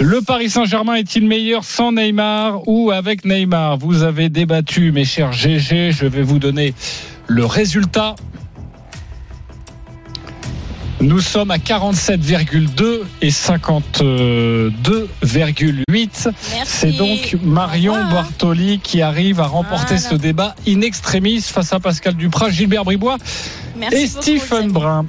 Le 0.00 0.20
Paris 0.22 0.50
Saint-Germain 0.50 0.94
est-il 0.94 1.26
meilleur 1.26 1.64
sans 1.64 1.92
Neymar 1.92 2.66
ou 2.66 2.90
avec 2.90 3.24
Neymar? 3.24 3.78
Vous 3.78 4.02
avez 4.02 4.28
débattu, 4.28 4.92
mes 4.92 5.04
chers 5.04 5.32
GG, 5.32 5.92
je 5.92 6.06
vais 6.06 6.22
vous 6.22 6.38
donner 6.38 6.74
le 7.28 7.46
résultat. 7.46 8.16
Nous 11.00 11.20
sommes 11.20 11.52
à 11.52 11.58
47,2 11.58 13.02
et 13.22 13.28
52,8. 13.30 16.28
Merci. 16.50 16.66
C'est 16.66 16.90
donc 16.90 17.36
Marion. 17.44 17.94
Bartoli 18.10 18.80
qui 18.80 19.00
arrive 19.00 19.38
à 19.38 19.46
remporter 19.46 19.94
Voilà. 19.94 20.10
ce 20.10 20.14
débat 20.16 20.56
in 20.66 20.80
extremis 20.80 21.40
face 21.40 21.72
à 21.72 21.78
Pascal 21.78 22.14
Duprat, 22.14 22.50
Gilbert 22.50 22.82
Bribois 22.84 23.16
Merci 23.78 23.96
et 23.96 24.08
beaucoup, 24.08 24.22
Stephen. 24.22 24.72
Brun. 24.72 25.06